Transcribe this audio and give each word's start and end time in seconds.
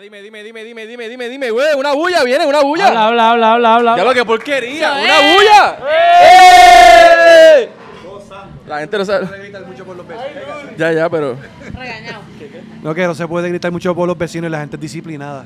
Dime, 0.00 0.22
dime, 0.22 0.44
dime, 0.44 0.64
dime, 0.64 0.86
dime, 0.86 1.08
dime, 1.08 1.28
dime, 1.28 1.50
güey. 1.50 1.74
Una 1.76 1.92
bulla, 1.92 2.22
viene, 2.22 2.46
una 2.46 2.60
bulla. 2.62 2.86
Habla, 2.86 3.06
habla, 3.08 3.30
habla, 3.30 3.52
habla, 3.52 3.74
habla. 3.74 3.96
Ya 3.96 4.04
lo 4.04 4.14
que 4.14 4.24
porquería. 4.24 4.92
¡Una 4.92 5.34
bulla! 5.34 5.78
¡Eh! 6.22 7.68
La 8.68 8.78
gente 8.78 8.98
no 8.98 9.04
sabe. 9.04 9.26
Ya, 10.76 10.92
ya, 10.92 11.10
pero 11.10 11.36
Regañado. 11.76 12.22
No, 12.80 12.94
que 12.94 13.06
no 13.08 13.14
se 13.16 13.26
puede 13.26 13.48
gritar 13.48 13.72
mucho 13.72 13.92
por 13.92 14.06
los 14.06 14.16
vecinos 14.16 14.48
y 14.48 14.52
la 14.52 14.60
gente 14.60 14.76
es 14.76 14.80
disciplinada. 14.82 15.44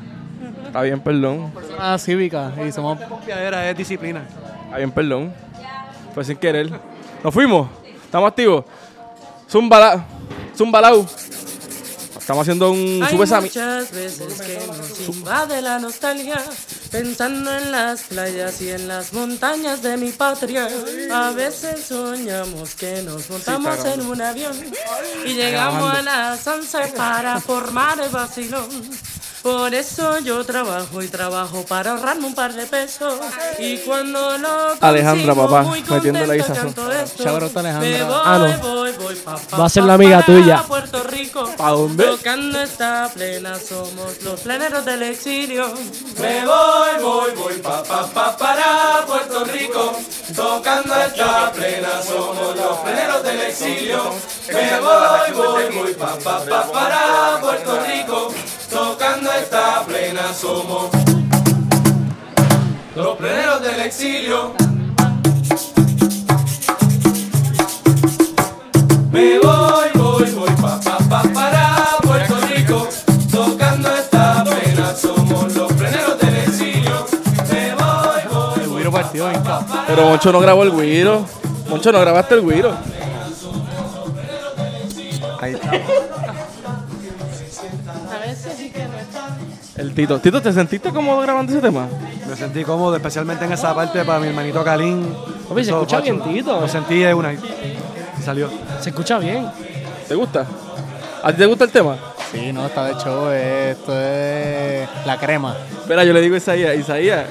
está 0.67 0.83
bien, 0.83 1.01
perdón. 1.01 1.51
Persona 1.53 1.97
cívica 1.99 2.53
y 2.67 2.73
somos 2.73 3.01
Confiadera 3.01 3.71
es 3.71 3.77
disciplina. 3.77 4.23
Está 4.65 4.77
bien, 4.77 4.91
perdón. 4.91 5.33
Fue 6.13 6.25
sin 6.25 6.37
querer. 6.37 6.69
¿Nos 7.25 7.33
fuimos? 7.33 7.71
¿Estamos 8.05 8.29
activos? 8.29 8.67
Zumbala. 9.49 10.05
Zumbalau. 10.55 11.07
Estamos 12.23 12.43
haciendo 12.43 12.71
un 12.71 13.03
Hay 13.03 13.17
muchas 13.17 13.91
veces 13.91 14.41
que 14.41 14.65
nos 14.69 15.09
invade 15.09 15.61
la 15.61 15.81
nostalgia 15.81 16.41
pensando 16.93 17.53
en 17.53 17.73
las 17.73 18.03
playas 18.05 18.63
y 18.63 18.71
en 18.71 18.87
las 18.87 19.13
montañas 19.13 19.83
de 19.83 19.97
mi 19.97 20.13
patria. 20.13 20.69
A 21.13 21.31
veces 21.33 21.85
soñamos 21.85 22.77
que 22.77 23.03
nos 23.03 23.29
montamos 23.29 23.85
en 23.87 24.07
un 24.07 24.23
avión 24.23 24.55
y 25.27 25.33
llegamos 25.33 25.99
a 25.99 26.03
la 26.03 26.37
Sanse 26.37 26.93
para 26.97 27.41
formar 27.41 27.99
el 27.99 28.11
vacilón. 28.11 28.69
Por 29.43 29.75
eso 29.75 30.19
yo 30.21 30.45
trabajo 30.45 31.03
y 31.03 31.09
trabajo 31.09 31.65
para 31.67 31.91
ahorrarme 31.93 32.27
un 32.27 32.35
par 32.35 32.53
de 32.53 32.65
pesos. 32.67 33.15
Y 33.59 33.79
cuando 33.79 34.39
lo 34.39 34.49
Alejandra, 34.81 35.35
papá, 35.35 35.63
muy 35.63 35.83
metiéndole 35.83 36.33
ahí 36.35 36.39
contenta 36.41 36.55
sazón. 36.55 36.73
canto 36.75 36.93
esto. 36.93 37.25
Shout 37.25 37.43
out 37.43 37.57
a 37.57 37.61
Alejandra. 37.61 37.91
Me 37.91 38.05
voy, 38.05 38.21
Ah, 38.25 38.39
no. 38.39 38.69
voy, 38.69 38.93
voy, 38.93 39.15
pa, 39.17 39.37
pa, 39.37 39.57
Va 39.57 39.65
a 39.65 39.69
ser 39.69 39.83
la 39.83 39.95
amiga 39.95 40.23
tuya. 40.25 40.63
Puerto 40.63 41.03
Rico. 41.03 41.51
¿Pa 41.57 41.71
dónde? 41.71 42.05
Tocando 42.05 42.61
esta 42.61 43.11
plena 43.13 43.59
somos 43.59 44.23
los 44.23 44.41
pleneros 44.41 44.85
del 44.85 45.03
exilio. 45.03 45.75
Me 46.21 46.47
voy, 46.47 47.03
voy, 47.03 47.31
voy 47.35 47.55
pa, 47.59 47.83
pa, 47.83 48.07
pa, 48.07 48.37
para 48.37 49.05
Puerto 49.09 49.45
Rico. 49.47 49.93
Tocando 50.37 50.95
esta 50.95 51.51
plena 51.51 51.89
somos 52.07 52.57
los 52.57 52.79
pleneros 52.79 53.23
del 53.25 53.41
exilio. 53.41 54.05
Me 54.53 54.79
voy, 54.81 55.33
voy, 55.35 55.65
voy 55.83 55.95
pa, 55.95 56.17
pa, 56.23 56.45
pa, 56.45 56.71
para 56.71 57.39
Puerto 57.41 57.81
Rico. 57.85 58.33
Tocando 58.71 59.32
esta 59.39 59.83
plena 59.87 60.33
somos 60.33 60.91
los 62.95 63.17
pleneros 63.17 63.63
del 63.63 63.81
exilio. 63.81 64.53
Me 69.11 69.39
voy, 69.39 69.89
voy, 69.95 70.31
voy 70.31 70.51
pa, 70.61 70.81
pa, 70.81 70.99
pa, 71.09 71.23
para 71.33 71.77
Puerto 72.03 72.35
Rico. 72.55 72.89
Tocando 73.31 73.89
esta 73.95 74.45
pena, 74.45 74.95
somos 74.95 75.55
los 75.55 75.73
pleneros 75.73 76.19
del 76.19 76.37
exilio. 76.37 77.07
Me 77.51 77.75
voy, 77.75 78.67
voy, 78.67 78.83
voy. 78.83 78.93
partido 78.93 79.29
bien 79.29 79.43
cabrón. 79.43 79.85
Pero 79.87 80.05
Moncho 80.05 80.33
no 80.33 80.41
grabó 80.41 80.63
el 80.63 80.73
guiro. 80.73 81.25
Moncho, 81.69 81.93
no 81.93 82.01
grabaste 82.01 82.35
el 82.35 82.43
guiro. 82.43 82.75
El 89.83 89.93
Tito. 89.95 90.21
Tito, 90.21 90.41
¿te 90.41 90.53
sentiste 90.53 90.91
cómodo 90.91 91.21
grabando 91.23 91.51
ese 91.51 91.61
tema? 91.61 91.89
Me 92.29 92.37
sentí 92.37 92.63
cómodo, 92.63 92.95
especialmente 92.95 93.45
en 93.45 93.53
esa 93.53 93.75
parte 93.75 94.05
para 94.05 94.21
mi 94.21 94.29
hermanito 94.29 94.63
Kalin. 94.63 95.13
Papi, 95.49 95.65
se 95.65 95.73
escucha 95.73 96.01
bien, 96.01 96.23
Tito. 96.23 96.61
Lo 96.61 96.69
sentí 96.69 97.01
de 97.01 97.13
una 97.13 97.33
y 97.33 97.39
salió. 98.23 98.49
Se 98.81 98.91
escucha 98.91 99.19
bien. 99.19 99.51
¿Te 100.07 100.15
gusta? 100.15 100.47
¿A 101.25 101.33
ti 101.33 101.39
te 101.39 101.47
gusta 101.47 101.65
el 101.65 101.73
tema? 101.73 101.97
Sí, 102.31 102.53
no, 102.53 102.67
está 102.67 102.85
de 102.85 102.95
show. 102.95 103.29
Esto 103.33 103.93
es 103.93 104.89
la 105.05 105.19
crema. 105.19 105.57
Espera, 105.81 106.05
yo 106.05 106.13
le 106.13 106.21
digo 106.21 106.37
a 106.37 106.39
Isaías, 106.39 106.77
Isaías, 106.77 107.27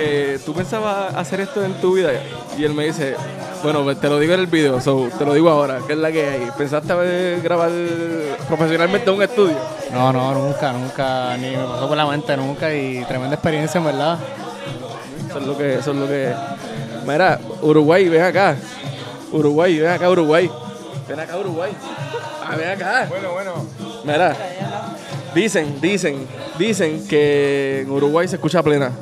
eh, 0.00 0.40
¿tú 0.44 0.52
pensabas 0.54 1.14
hacer 1.14 1.42
esto 1.42 1.64
en 1.64 1.74
tu 1.74 1.94
vida? 1.94 2.10
Y 2.58 2.64
él 2.64 2.74
me 2.74 2.86
dice, 2.86 3.14
bueno, 3.62 3.82
pues, 3.82 4.00
te 4.00 4.08
lo 4.08 4.18
digo 4.18 4.34
en 4.34 4.40
el 4.40 4.46
video, 4.46 4.80
so, 4.80 5.08
te 5.18 5.24
lo 5.24 5.34
digo 5.34 5.50
ahora, 5.50 5.80
¿qué 5.86 5.94
es 5.94 5.98
la 5.98 6.12
que 6.12 6.26
hay? 6.26 6.50
¿Pensaste 6.56 7.40
grabar 7.42 7.70
profesionalmente 8.46 9.10
en 9.10 9.16
un 9.16 9.22
estudio? 9.22 9.56
No, 9.92 10.12
no, 10.12 10.32
nunca, 10.34 10.72
nunca. 10.72 11.36
Ni 11.36 11.50
me 11.50 11.64
pasó 11.64 11.88
por 11.88 11.96
la 11.96 12.06
mente 12.06 12.36
nunca. 12.36 12.72
Y 12.74 13.04
tremenda 13.04 13.34
experiencia, 13.34 13.78
en 13.78 13.84
verdad. 13.84 14.18
Eso 15.28 15.38
es 15.38 15.46
lo 15.46 15.58
que, 15.58 15.74
eso 15.74 15.90
es 15.90 15.96
lo 15.96 16.06
que. 16.06 16.32
Mira, 17.06 17.40
Uruguay, 17.62 18.08
ven 18.08 18.22
acá. 18.22 18.56
Uruguay, 19.32 19.78
ven 19.78 19.90
acá, 19.90 20.10
Uruguay. 20.10 20.50
Ven 21.08 21.20
acá, 21.20 21.38
Uruguay. 21.38 21.72
Ah, 22.44 22.56
ven 22.56 22.68
acá. 22.68 23.06
Bueno, 23.08 23.32
bueno. 23.32 23.66
Mira, 24.04 24.36
dicen, 25.34 25.80
dicen, 25.80 26.26
dicen 26.58 27.06
que 27.08 27.80
en 27.82 27.90
Uruguay 27.90 28.28
se 28.28 28.36
escucha 28.36 28.62
plena. 28.62 28.92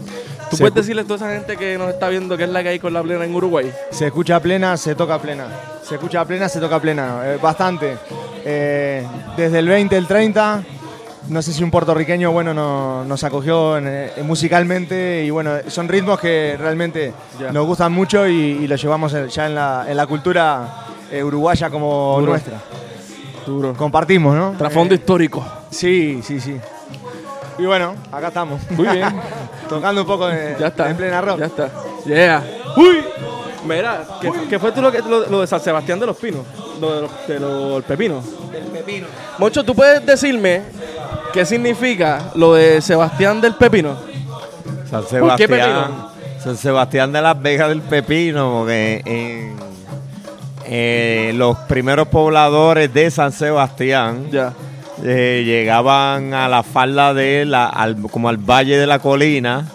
¿Tú 0.50 0.56
Se 0.56 0.62
puedes 0.62 0.74
decirle 0.74 1.02
a 1.02 1.04
toda 1.04 1.16
esa 1.16 1.30
gente 1.30 1.56
que 1.56 1.76
nos 1.76 1.88
está 1.90 2.08
viendo 2.08 2.36
qué 2.36 2.44
es 2.44 2.50
la 2.50 2.62
que 2.62 2.68
hay 2.70 2.78
con 2.78 2.92
la 2.92 3.02
plena 3.02 3.24
en 3.24 3.34
Uruguay? 3.34 3.72
Se 3.90 4.06
escucha 4.06 4.38
plena, 4.40 4.76
se 4.76 4.94
toca 4.94 5.18
plena. 5.18 5.46
Se 5.82 5.94
escucha 5.96 6.24
plena, 6.24 6.48
se 6.48 6.60
toca 6.60 6.78
plena. 6.80 7.20
Eh, 7.24 7.38
bastante. 7.42 7.96
Eh, 8.44 9.04
desde 9.36 9.58
el 9.58 9.66
20, 9.68 9.96
el 9.96 10.06
30, 10.06 10.62
no 11.28 11.42
sé 11.42 11.52
si 11.52 11.64
un 11.64 11.70
puertorriqueño 11.72 12.30
bueno 12.30 12.54
no- 12.54 13.04
nos 13.04 13.24
acogió 13.24 13.76
en, 13.78 13.84
eh, 13.88 14.10
musicalmente 14.22 15.24
y 15.24 15.30
bueno, 15.30 15.50
son 15.66 15.88
ritmos 15.88 16.20
que 16.20 16.56
realmente 16.58 17.12
nos 17.52 17.66
gustan 17.66 17.90
mucho 17.92 18.28
y, 18.28 18.32
y 18.34 18.68
los 18.68 18.80
llevamos 18.80 19.12
ya 19.34 19.46
en 19.46 19.54
la, 19.56 19.84
en 19.88 19.96
la 19.96 20.06
cultura 20.06 20.84
eh, 21.10 21.24
uruguaya 21.24 21.70
como 21.70 22.16
Duro. 22.20 22.30
nuestra. 22.32 22.60
Duro. 23.44 23.74
Compartimos, 23.74 24.36
¿no? 24.36 24.54
Trasfondo 24.56 24.94
histórico. 24.94 25.44
sí, 25.70 26.20
sí, 26.22 26.38
sí. 26.40 26.56
Y 27.58 27.64
bueno, 27.64 27.94
acá 28.12 28.28
estamos. 28.28 28.60
Muy 28.70 28.86
bien. 28.88 29.08
Tocando 29.68 30.00
un 30.02 30.06
poco 30.06 30.26
de, 30.28 30.56
Ya 30.58 30.68
está. 30.68 30.90
en 30.90 30.96
plena 30.96 31.20
rock. 31.20 31.38
Ya 31.40 31.46
está. 31.46 31.70
Yeah. 32.04 32.42
Uy. 32.76 33.04
Mira, 33.66 34.04
¿qué, 34.20 34.30
qué 34.48 34.58
fue 34.60 34.70
tú 34.70 34.80
lo, 34.80 34.92
que, 34.92 34.98
lo, 35.00 35.26
lo 35.28 35.40
de 35.40 35.46
San 35.46 35.60
Sebastián 35.60 35.98
de 35.98 36.06
los 36.06 36.16
Pinos? 36.16 36.42
Lo 36.80 36.94
de 36.94 37.00
los, 37.02 37.10
de 37.26 37.40
los- 37.40 37.76
el 37.78 37.82
pepino. 37.82 38.22
Del 38.52 38.62
pepino. 38.64 39.06
Moncho, 39.38 39.64
¿tú 39.64 39.74
puedes 39.74 40.04
decirme 40.06 40.62
qué 41.32 41.44
significa 41.44 42.30
lo 42.36 42.54
de 42.54 42.80
Sebastián 42.80 43.40
del 43.40 43.54
Pepino? 43.56 43.96
San 44.88 45.00
¿Por 45.02 45.08
qué 45.08 45.08
Sebastián, 45.16 45.48
Pepino? 45.50 46.10
San 46.44 46.56
Sebastián 46.56 47.12
de 47.12 47.22
las 47.22 47.42
Vegas 47.42 47.68
del 47.70 47.82
Pepino, 47.82 48.58
porque 48.60 49.02
en, 49.04 49.56
eh, 50.66 51.32
los 51.34 51.56
primeros 51.60 52.06
pobladores 52.08 52.92
de 52.94 53.10
San 53.10 53.32
Sebastián 53.32 54.28
Ya. 54.30 54.52
Eh, 55.04 55.42
llegaban 55.44 56.32
a 56.34 56.48
la 56.48 56.62
falda 56.62 57.12
de 57.14 57.44
la, 57.44 57.66
al- 57.66 57.96
como 58.10 58.28
al 58.28 58.36
valle 58.38 58.76
de 58.78 58.86
la 58.86 58.98
colina 58.98 59.66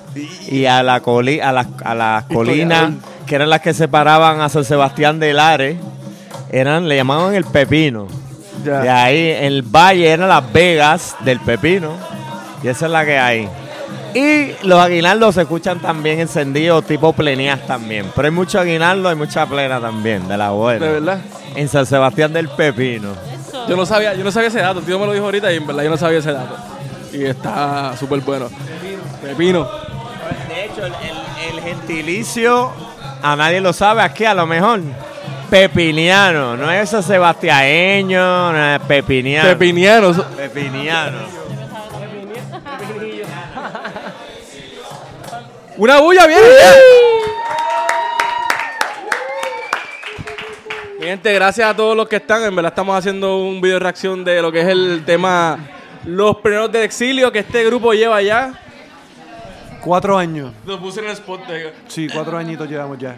y 0.49 0.65
a 0.65 0.83
la 0.83 0.99
coli, 1.01 1.39
a 1.39 1.51
las, 1.51 1.67
a 1.83 1.95
las 1.95 2.23
colinas 2.25 2.91
que 3.25 3.35
eran 3.35 3.49
las 3.49 3.61
que 3.61 3.73
separaban 3.73 4.41
a 4.41 4.49
San 4.49 4.65
Sebastián 4.65 5.19
del 5.19 5.39
Ares, 5.39 5.77
eran, 6.51 6.87
le 6.89 6.97
llamaban 6.97 7.33
el 7.33 7.45
Pepino. 7.45 8.07
Ya. 8.65 8.79
De 8.81 8.89
ahí 8.89 9.29
el 9.45 9.61
valle 9.63 10.09
eran 10.09 10.27
las 10.27 10.51
Vegas 10.51 11.15
del 11.21 11.39
Pepino. 11.39 11.93
Y 12.63 12.67
esa 12.67 12.85
es 12.87 12.91
la 12.91 13.05
que 13.05 13.17
hay. 13.17 13.47
Y 14.13 14.51
los 14.67 14.77
aguinaldos 14.79 15.35
se 15.35 15.41
escuchan 15.43 15.79
también 15.79 16.19
encendidos, 16.19 16.85
tipo 16.85 17.13
pleneas 17.13 17.65
también. 17.65 18.07
Pero 18.13 18.27
hay 18.27 18.33
mucho 18.33 18.59
aguinaldo, 18.59 19.07
hay 19.07 19.15
mucha 19.15 19.45
plena 19.45 19.79
también, 19.79 20.27
de 20.27 20.37
la 20.37 20.49
buena. 20.51 20.85
De 20.85 20.91
verdad. 20.91 21.19
En 21.55 21.69
San 21.69 21.85
Sebastián 21.85 22.33
del 22.33 22.49
Pepino. 22.49 23.09
Eso. 23.51 23.67
Yo 23.67 23.75
no 23.75 23.85
sabía, 23.85 24.13
yo 24.13 24.23
no 24.23 24.31
sabía 24.31 24.47
ese 24.49 24.59
dato. 24.59 24.79
El 24.79 24.85
tío 24.85 24.97
me 24.99 25.05
lo 25.05 25.11
dijo 25.13 25.25
ahorita 25.25 25.51
y 25.51 25.57
en 25.57 25.67
verdad 25.67 25.83
yo 25.83 25.89
no 25.89 25.97
sabía 25.97 26.19
ese 26.19 26.31
dato. 26.31 26.55
Y 27.11 27.25
está 27.25 27.95
súper 27.97 28.19
bueno. 28.21 28.49
Pepino. 29.21 29.67
De 30.47 30.65
hecho, 30.65 30.85
el, 30.85 30.93
el- 30.93 31.57
el 31.57 31.61
gentilicio, 31.61 32.71
a 33.21 33.35
nadie 33.35 33.59
lo 33.61 33.73
sabe 33.73 34.01
aquí, 34.01 34.23
a 34.25 34.33
lo 34.33 34.45
mejor. 34.45 34.79
Pepiniano, 35.49 36.55
no 36.55 36.71
es 36.71 36.89
San 36.89 37.03
Sebastianeño, 37.03 38.53
no 38.53 38.75
es 38.75 38.79
pepiniano. 38.83 39.49
Pepiniano. 39.49 40.13
Pepiniano. 40.37 41.17
Una 45.77 45.99
bulla, 45.99 46.27
viene. 46.27 46.41
Gente, 51.11 51.33
gracias 51.33 51.69
a 51.69 51.75
todos 51.75 51.95
los 51.95 52.07
que 52.07 52.15
están. 52.17 52.41
En 52.43 52.55
verdad 52.55 52.71
estamos 52.71 52.95
haciendo 52.97 53.37
un 53.37 53.59
video 53.59 53.75
de 53.75 53.79
reacción 53.81 54.23
de 54.23 54.41
lo 54.41 54.49
que 54.51 54.61
es 54.61 54.67
el 54.67 55.03
tema 55.05 55.59
Los 56.05 56.37
Primeros 56.37 56.71
del 56.71 56.83
Exilio 56.83 57.29
que 57.33 57.39
este 57.39 57.65
grupo 57.65 57.93
lleva 57.93 58.21
ya. 58.21 58.53
Cuatro 59.81 60.17
años. 60.17 60.53
Lo 60.65 60.79
puse 60.79 61.01
en 61.01 61.07
el 61.07 61.11
spot. 61.11 61.45
de- 61.47 61.73
Sí, 61.87 62.07
cuatro 62.13 62.37
añitos 62.37 62.69
llevamos 62.69 62.97
ya. 62.97 63.15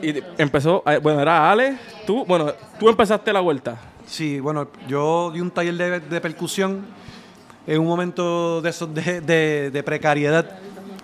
Y 0.00 0.14
empezó, 0.38 0.82
eh, 0.86 0.98
bueno, 1.02 1.20
era 1.20 1.50
Ale, 1.50 1.76
tú, 2.06 2.24
bueno, 2.24 2.52
tú 2.78 2.88
empezaste 2.88 3.30
la 3.32 3.40
vuelta. 3.40 3.76
Sí, 4.06 4.40
bueno, 4.40 4.68
yo 4.88 5.30
di 5.34 5.40
un 5.40 5.50
taller 5.50 5.74
de, 5.74 6.00
de 6.00 6.20
percusión 6.20 6.86
en 7.66 7.78
un 7.80 7.86
momento 7.86 8.62
de 8.62 8.70
esos 8.70 8.92
de, 8.94 9.20
de- 9.20 9.70
de 9.70 9.82
precariedad, 9.82 10.46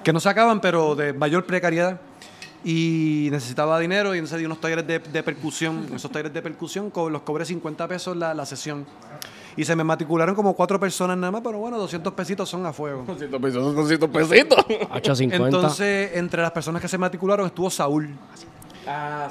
que 0.03 0.13
no 0.13 0.21
se 0.21 0.29
acaban, 0.31 0.61
pero 0.61 0.95
de 0.95 1.13
mayor 1.13 1.45
precariedad. 1.45 2.01
Y 2.65 3.29
necesitaba 3.31 3.79
dinero 3.79 4.15
y 4.15 4.19
entonces 4.19 4.39
di 4.39 4.45
unos 4.45 4.61
talleres 4.61 4.87
de, 4.87 4.99
de 4.99 5.23
percusión. 5.23 5.87
En 5.89 5.95
esos 5.97 6.11
talleres 6.11 6.33
de 6.33 6.43
percusión 6.43 6.91
co- 6.91 7.09
los 7.09 7.23
cobré 7.23 7.45
50 7.45 7.89
pesos 7.89 8.17
la, 8.17 8.35
la 8.35 8.45
sesión. 8.45 8.85
Y 9.57 9.65
se 9.65 9.75
me 9.75 9.83
matricularon 9.83 10.35
como 10.35 10.55
cuatro 10.55 10.79
personas 10.79 11.17
nada 11.19 11.31
más, 11.33 11.41
pero 11.43 11.59
bueno, 11.59 11.77
200 11.79 12.13
pesitos 12.15 12.49
son 12.49 12.65
a 12.67 12.73
fuego. 12.73 13.05
200 13.07 13.41
pesos, 13.41 13.75
200 13.75 14.09
pesitos. 14.11 14.59
850. 14.93 15.47
Entonces, 15.47 16.11
entre 16.15 16.41
las 16.43 16.53
personas 16.53 16.81
que 16.81 16.89
se 16.89 16.97
matricularon 16.99 17.47
estuvo 17.47 17.69
Saúl. 17.71 18.11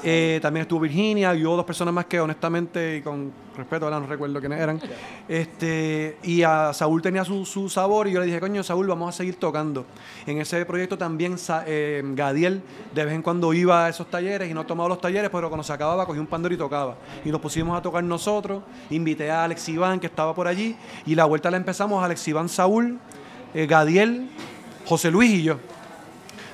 Eh, 0.02 0.38
también 0.42 0.62
estuvo 0.62 0.80
Virginia 0.80 1.34
y 1.34 1.44
hubo 1.44 1.56
dos 1.56 1.64
personas 1.64 1.92
más 1.92 2.06
que 2.06 2.20
honestamente 2.20 2.96
y 2.96 3.02
con 3.02 3.32
respeto 3.56 3.84
ahora 3.84 4.00
no 4.00 4.06
recuerdo 4.06 4.40
quiénes 4.40 4.60
eran. 4.60 4.80
Este, 5.28 6.16
y 6.22 6.42
a 6.42 6.72
Saúl 6.72 7.02
tenía 7.02 7.24
su, 7.24 7.44
su 7.44 7.68
sabor 7.68 8.08
y 8.08 8.12
yo 8.12 8.20
le 8.20 8.26
dije, 8.26 8.40
coño, 8.40 8.62
Saúl, 8.62 8.86
vamos 8.86 9.14
a 9.14 9.16
seguir 9.16 9.36
tocando. 9.36 9.84
En 10.26 10.40
ese 10.40 10.64
proyecto 10.64 10.96
también 10.96 11.36
eh, 11.66 12.02
Gadiel 12.14 12.62
de 12.94 13.04
vez 13.04 13.14
en 13.14 13.22
cuando 13.22 13.52
iba 13.52 13.86
a 13.86 13.88
esos 13.88 14.08
talleres 14.08 14.50
y 14.50 14.54
no 14.54 14.64
tomaba 14.64 14.88
los 14.88 15.00
talleres, 15.00 15.30
pero 15.30 15.48
cuando 15.48 15.64
se 15.64 15.72
acababa 15.72 16.06
cogía 16.06 16.20
un 16.20 16.26
pandero 16.26 16.54
y 16.54 16.58
tocaba. 16.58 16.96
Y 17.24 17.30
nos 17.30 17.40
pusimos 17.40 17.76
a 17.78 17.82
tocar 17.82 18.02
nosotros. 18.02 18.62
Invité 18.90 19.30
a 19.30 19.44
Alex 19.44 19.68
Iván, 19.68 20.00
que 20.00 20.06
estaba 20.06 20.34
por 20.34 20.46
allí, 20.46 20.76
y 21.06 21.14
la 21.14 21.24
vuelta 21.24 21.50
la 21.50 21.56
empezamos 21.56 22.02
Alex 22.02 22.26
Iván, 22.28 22.48
Saúl, 22.48 22.98
eh, 23.54 23.66
Gadiel, 23.66 24.28
José 24.86 25.10
Luis 25.10 25.30
y 25.30 25.42
yo. 25.42 25.58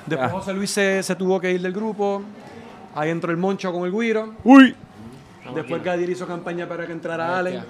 Después 0.05 0.29
Ah. 0.29 0.33
José 0.33 0.53
Luis 0.53 0.71
se, 0.71 1.03
se 1.03 1.15
tuvo 1.15 1.39
que 1.39 1.51
ir 1.51 1.61
del 1.61 1.73
grupo. 1.73 2.21
Ahí 2.97 3.09
entró 3.11 3.31
el 3.31 3.37
Moncho 3.37 3.71
con 3.71 3.85
el 3.85 3.91
Guiro. 3.91 4.33
Uy. 4.43 4.75
Después 5.55 5.83
Gadiel 5.83 6.09
hizo 6.09 6.27
campaña 6.27 6.67
para 6.67 6.85
que 6.85 6.91
entrara 6.91 7.37
Ale. 7.37 7.61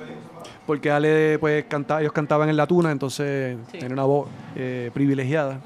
Porque 0.65 0.89
Ale, 0.89 1.37
pues, 1.39 1.65
cantaba, 1.65 2.01
ellos 2.01 2.11
cantaban 2.13 2.49
en 2.49 2.57
la 2.57 2.65
tuna, 2.65 2.91
entonces 2.91 3.57
tenía 3.71 3.89
una 3.93 4.03
voz 4.03 4.29
eh, 4.55 4.89
privilegiada. 4.93 5.59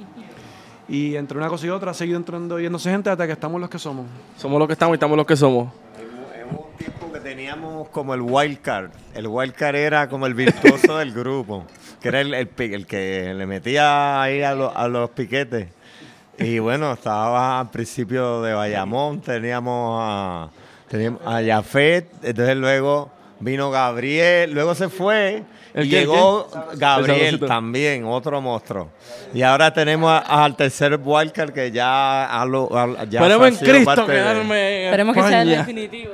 Y 0.90 1.16
entre 1.16 1.38
una 1.38 1.48
cosa 1.48 1.66
y 1.68 1.70
otra 1.70 1.92
ha 1.92 1.94
seguido 1.94 2.18
entrando 2.18 2.60
y 2.60 2.64
yéndose 2.64 2.90
gente 2.92 3.10
hasta 3.10 3.26
que 3.26 3.34
estamos 3.34 3.62
los 3.62 3.70
que 3.70 3.80
somos. 3.80 4.06
Somos 4.38 4.60
los 4.60 4.68
que 4.68 4.74
estamos 4.74 4.94
y 4.94 4.96
estamos 4.96 5.16
los 5.16 5.26
que 5.26 5.38
somos. 5.38 5.72
Hubo 6.52 6.68
un 6.72 6.78
tiempo 6.78 7.12
que 7.14 7.20
teníamos 7.22 7.88
como 7.90 8.14
el 8.14 8.22
wild 8.22 8.60
card. 8.62 8.92
El 9.14 9.28
wild 9.28 9.54
card 9.54 9.76
era 9.76 10.10
como 10.10 10.26
el 10.28 10.34
virtuoso 10.34 10.98
del 10.98 11.14
grupo, 11.14 11.66
que 12.02 12.10
era 12.10 12.20
el, 12.20 12.34
el 12.34 12.86
que 12.88 13.34
le 13.34 13.46
metía 13.46 14.22
ahí 14.22 14.42
a, 14.42 14.54
lo- 14.54 14.76
a 14.76 14.88
los 14.90 15.12
piquetes. 15.12 15.68
Y 16.44 16.60
bueno, 16.60 16.94
estaba 16.94 17.60
al 17.60 17.70
principio 17.70 18.42
de 18.42 18.54
Bayamón, 18.54 19.22
teníamos 19.22 20.00
a, 20.02 20.50
teníamos 20.90 21.22
a 21.26 21.42
Jafet, 21.44 22.08
entonces 22.24 22.56
luego 22.58 23.10
vino 23.40 23.72
Gabriel, 23.72 24.52
luego 24.54 24.76
se 24.76 24.90
fue 24.90 25.44
¿El 25.74 25.86
y 25.86 25.90
llegó 25.90 26.48
qué? 26.52 26.78
Gabriel 26.78 27.40
también, 27.40 28.06
otro 28.06 28.40
monstruo. 28.42 28.90
Y 29.34 29.42
ahora 29.42 29.74
tenemos 29.74 30.12
a- 30.12 30.44
al 30.44 30.56
tercer 30.56 31.00
wildcard 31.04 31.52
que 31.54 31.72
ya, 31.72 32.26
a 32.26 32.46
lo, 32.46 32.70
a- 32.78 33.06
ya 33.06 33.20
Esperemos 33.22 33.48
en 33.48 33.56
Cristo 33.56 33.86
parte 33.86 34.02
de- 34.12 34.18
quedarme 34.18 34.78
en 34.82 34.86
Esperemos 34.88 35.16
que 35.16 35.22
sea 35.24 35.42
el 35.44 35.50
definitivo. 35.50 36.12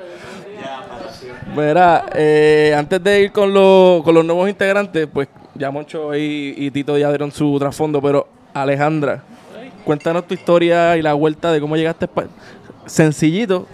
Mira, 1.55 2.05
eh, 2.13 2.75
antes 2.77 3.03
de 3.03 3.21
ir 3.23 3.31
con, 3.31 3.53
los- 3.53 4.03
con 4.03 4.13
los 4.13 4.23
nuevos 4.23 4.47
integrantes, 4.49 5.07
pues 5.11 5.27
ya 5.55 5.71
Moncho 5.71 6.15
y, 6.15 6.53
y 6.55 6.71
Tito 6.71 6.97
ya 6.97 7.09
dieron 7.09 7.31
su 7.31 7.57
trasfondo, 7.57 8.01
pero 8.01 8.27
Alejandra, 8.53 9.23
cuéntanos 9.87 10.27
tu 10.27 10.33
historia 10.33 10.97
y 10.97 11.01
la 11.01 11.13
vuelta 11.13 11.51
de 11.51 11.61
cómo 11.61 11.75
llegaste 11.77 12.05
a 12.05 12.09
Espa- 12.09 12.27
sencillito 12.85 13.65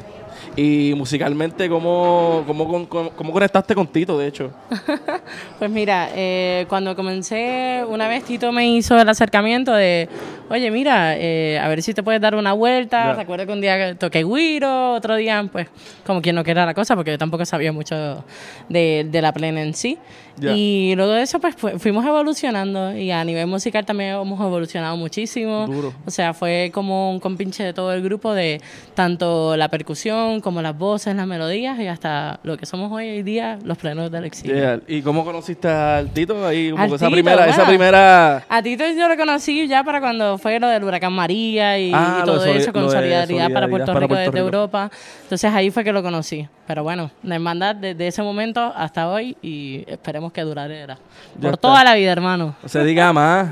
y 0.55 0.93
musicalmente 0.95 1.67
cómo, 1.67 2.43
cómo- 2.45 2.87
cómo 3.15 3.33
conectaste 3.33 3.73
con 3.73 3.87
Tito, 3.87 4.17
de 4.19 4.27
hecho. 4.27 4.51
Pues 5.59 5.71
mira, 5.71 6.09
eh, 6.13 6.65
cuando 6.69 6.95
comencé, 6.95 7.83
una 7.87 8.07
vez 8.07 8.23
Tito 8.25 8.51
me 8.51 8.67
hizo 8.67 8.99
el 8.99 9.07
acercamiento 9.09 9.71
de, 9.73 10.07
oye, 10.53 10.71
mira, 10.71 11.15
eh, 11.17 11.59
a 11.61 11.67
ver 11.67 11.81
si 11.81 11.93
te 11.93 12.03
puedes 12.03 12.21
dar 12.21 12.35
una 12.35 12.53
vuelta. 12.53 13.07
Ya. 13.07 13.13
Recuerdo 13.15 13.45
que 13.45 13.51
un 13.53 13.61
día 13.61 13.95
toqué 13.95 14.23
guiro, 14.23 14.93
otro 14.93 15.15
día, 15.15 15.47
pues, 15.51 15.67
como 16.05 16.21
quien 16.21 16.35
no 16.35 16.43
quiera 16.43 16.65
la 16.65 16.73
cosa, 16.73 16.95
porque 16.95 17.11
yo 17.11 17.17
tampoco 17.17 17.45
sabía 17.45 17.71
mucho 17.71 18.23
de, 18.69 19.05
de 19.09 19.21
la 19.21 19.33
plena 19.33 19.61
en 19.61 19.73
sí. 19.73 19.97
Ya. 20.35 20.51
Y 20.55 20.93
luego 20.95 21.11
de 21.11 21.21
eso, 21.21 21.39
pues, 21.39 21.55
fu- 21.55 21.77
fuimos 21.77 22.03
evolucionando 22.05 22.97
y 22.97 23.11
a 23.11 23.23
nivel 23.23 23.45
musical 23.45 23.85
también 23.85 24.15
hemos 24.15 24.39
evolucionado 24.39 24.97
muchísimo. 24.97 25.67
Duro. 25.67 25.93
O 26.07 26.11
sea, 26.11 26.33
fue 26.33 26.71
como 26.73 27.11
un 27.11 27.19
compinche 27.19 27.63
de 27.63 27.71
todo 27.73 27.93
el 27.93 28.01
grupo 28.01 28.33
de 28.33 28.59
tanto 28.95 29.55
la 29.57 29.69
percusión 29.69 30.41
como 30.41 30.61
las 30.61 30.75
voces, 30.77 31.15
las 31.15 31.27
melodías 31.27 31.79
y 31.79 31.87
hasta 31.87 32.39
lo 32.43 32.57
que 32.57 32.65
somos 32.65 32.91
hoy 32.91 33.09
en 33.19 33.25
día, 33.25 33.59
los 33.63 33.77
plenos 33.77 34.11
del 34.11 34.25
exilio. 34.25 34.55
Yeah. 34.55 34.79
¿Y 34.87 35.01
cómo 35.03 35.23
conociste 35.23 35.67
al 35.67 36.09
Tito? 36.09 36.45
Ahí, 36.47 36.71
como 36.71 36.81
Al 36.83 36.87
esa 36.93 36.97
Tito, 37.05 37.11
primera, 37.11 37.45
esa 37.45 37.55
bueno. 37.57 37.69
primera. 37.69 38.43
A 38.49 38.61
Tito 38.63 38.83
yo 38.97 39.07
lo 39.07 39.15
conocí 39.17 39.67
ya 39.67 39.83
para 39.83 39.99
cuando 39.99 40.37
fue 40.43 40.59
lo 40.59 40.67
del 40.67 40.83
huracán 40.83 41.13
María 41.13 41.79
y, 41.79 41.91
Ah, 41.93 42.19
y 42.21 42.25
todo 42.25 42.45
eso 42.45 42.71
con 42.73 42.83
de 42.83 42.89
solidaridad, 42.91 43.19
para 43.21 43.25
solidaridad 43.27 43.69
Puerto 43.69 43.85
para 43.87 43.99
Rico 44.01 44.07
Puerto 44.09 44.19
desde 44.19 44.31
Rico. 44.31 44.45
Europa. 44.45 44.91
Entonces 45.23 45.51
ahí 45.53 45.71
fue 45.71 45.83
que 45.83 45.91
lo 45.93 46.03
conocí. 46.03 46.47
Pero 46.67 46.83
bueno, 46.83 47.09
la 47.23 47.35
hermandad 47.35 47.75
desde 47.75 48.07
ese 48.07 48.21
momento 48.21 48.61
hasta 48.75 49.09
hoy 49.09 49.35
y 49.41 49.83
esperemos 49.87 50.31
que 50.33 50.41
durará. 50.41 50.73
Ya 50.85 50.97
Por 51.41 51.53
está. 51.53 51.57
toda 51.57 51.83
la 51.83 51.95
vida, 51.95 52.11
hermano. 52.11 52.55
No 52.61 52.69
se 52.69 52.83
diga 52.83 53.11
más. 53.13 53.51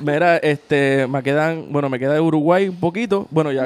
Mira, 0.00 0.36
este, 0.38 1.06
me 1.08 1.22
quedan, 1.22 1.66
bueno, 1.72 1.88
me 1.88 1.98
queda 1.98 2.12
de 2.14 2.20
Uruguay 2.20 2.68
un 2.68 2.76
poquito. 2.80 3.26
Bueno, 3.30 3.52
ya. 3.52 3.64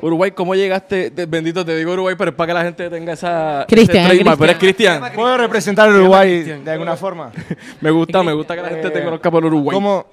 Uruguay, 0.00 0.30
¿cómo 0.30 0.54
llegaste? 0.54 1.10
Te- 1.10 1.26
bendito, 1.26 1.64
te 1.64 1.74
digo 1.76 1.92
Uruguay, 1.92 2.14
pero 2.16 2.30
es 2.30 2.36
para 2.36 2.46
que 2.48 2.54
la 2.54 2.62
gente 2.64 2.88
tenga 2.90 3.12
esa. 3.14 3.64
Cristian, 3.68 4.08
Cristian. 4.08 4.36
Pero 4.38 4.52
es 4.52 4.58
Cristian. 4.58 5.02
¿Puedo 5.14 5.36
representar 5.38 5.88
a 5.88 5.92
Uruguay 5.92 6.42
de 6.42 6.70
alguna 6.70 6.96
forma? 6.96 7.32
Me 7.80 7.90
gusta, 7.90 8.22
me 8.22 8.32
gusta 8.32 8.54
que 8.54 8.62
la 8.62 8.68
gente 8.68 8.90
te 8.90 9.02
conozca 9.04 9.30
por 9.30 9.44
Uruguay. 9.44 9.74
¿Cómo, 9.74 10.06